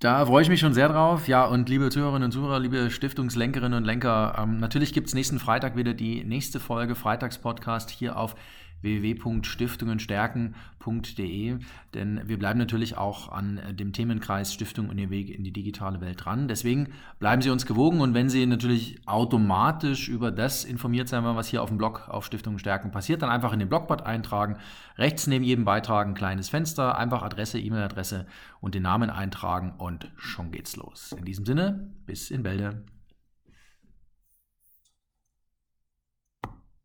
Da 0.00 0.24
freue 0.26 0.42
ich 0.42 0.48
mich 0.48 0.60
schon 0.60 0.74
sehr 0.74 0.88
drauf. 0.88 1.26
Ja, 1.26 1.44
und 1.44 1.68
liebe 1.68 1.90
Zuhörerinnen 1.90 2.26
und 2.26 2.32
Zuhörer, 2.32 2.60
liebe 2.60 2.90
Stiftungslenkerinnen 2.90 3.78
und 3.78 3.84
Lenker, 3.84 4.36
ähm, 4.38 4.58
natürlich 4.58 4.92
gibt 4.92 5.08
es 5.08 5.14
nächsten 5.14 5.40
Freitag 5.40 5.74
wieder 5.74 5.92
die 5.92 6.22
nächste 6.22 6.60
Folge 6.60 6.94
Freitagspodcast 6.94 7.90
hier 7.90 8.16
auf 8.16 8.36
www.stiftungenstärken.de, 8.82 11.58
denn 11.94 12.20
wir 12.26 12.38
bleiben 12.38 12.58
natürlich 12.58 12.96
auch 12.96 13.30
an 13.30 13.60
dem 13.72 13.92
Themenkreis 13.92 14.54
Stiftung 14.54 14.88
und 14.88 14.98
ihr 14.98 15.10
Weg 15.10 15.30
in 15.30 15.44
die 15.44 15.52
digitale 15.52 16.00
Welt 16.00 16.24
dran. 16.24 16.48
Deswegen 16.48 16.88
bleiben 17.18 17.42
Sie 17.42 17.50
uns 17.50 17.66
gewogen 17.66 18.00
und 18.00 18.14
wenn 18.14 18.28
Sie 18.28 18.46
natürlich 18.46 19.00
automatisch 19.06 20.08
über 20.08 20.30
das 20.30 20.64
informiert 20.64 21.08
sein 21.08 21.24
wollen, 21.24 21.36
was 21.36 21.48
hier 21.48 21.62
auf 21.62 21.68
dem 21.68 21.78
Blog 21.78 22.08
auf 22.08 22.24
Stiftungen 22.24 22.58
stärken 22.58 22.90
passiert, 22.90 23.22
dann 23.22 23.30
einfach 23.30 23.52
in 23.52 23.58
den 23.58 23.68
Blogbot 23.68 24.02
eintragen. 24.02 24.56
Rechts 24.96 25.26
neben 25.26 25.44
jedem 25.44 25.64
Beitrag 25.64 26.06
ein 26.06 26.14
kleines 26.14 26.48
Fenster, 26.48 26.96
einfach 26.96 27.22
Adresse, 27.22 27.58
E-Mail-Adresse 27.58 28.26
und 28.60 28.74
den 28.74 28.82
Namen 28.82 29.10
eintragen 29.10 29.74
und 29.78 30.10
schon 30.16 30.50
geht's 30.50 30.76
los. 30.76 31.14
In 31.18 31.24
diesem 31.24 31.44
Sinne, 31.44 31.90
bis 32.06 32.30
in 32.30 32.42
Bälde. 32.42 32.82